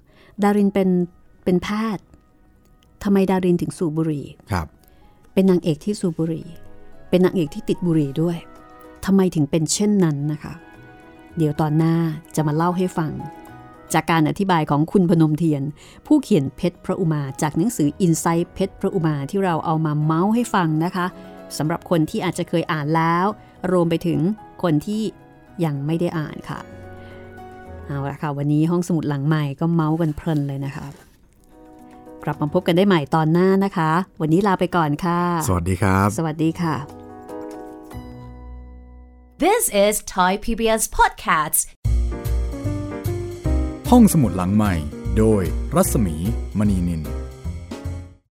[0.42, 0.88] ดารินเป็น
[1.44, 2.04] เป็นแพทย์
[3.02, 4.66] ทำไมดารินถึงสูบบุหรี่ครับ
[5.34, 6.46] เป็นนางเอกที่สูบบุหรี่
[7.10, 8.38] เป็นนางเอกที่ติดบุหรี่ด้วย
[9.04, 10.54] ทำไมถึงเป็นเช่นนั้นนะคะ
[11.36, 11.94] เดี๋ยวตอนหน้า
[12.36, 13.12] จะมาเล่าให้ฟัง
[13.94, 15.62] จากการอธิบายของคุณพนมเทียน
[16.06, 21.06] ผู้เขียนเพชรพระอุมาจากหนังสือ i n s i ซ h t เพชรพระอุมาที่เราเอามาเมาส์ให้ฟังนะคะ
[21.58, 23.26] สำหรับคนที่อาจจะเคยอ่านแล้ว
[23.72, 24.20] รวมไปถึง
[24.62, 25.02] คนที่
[25.64, 26.60] ยังไม่ได้อ่านค่ะ
[27.86, 30.86] เอาละค่ะวันนี้ห้องสมุดหลังใหม่ก็เมาส์กันเพลินเลยนะคะ
[32.24, 33.90] กลับมาพบกันได้ใหม่ตอนหน้านะคะ
[34.20, 37.07] วันนี้ลาไปก่อนค่ะ สวัสดีครับ สวัสดีค่ะ
[39.46, 41.60] This is Thai PBS Podcasts.
[43.90, 44.74] ห้องสมุดหลังใหม่
[45.18, 45.42] โดย
[45.76, 46.16] รัศมี
[46.58, 47.02] มณีนิน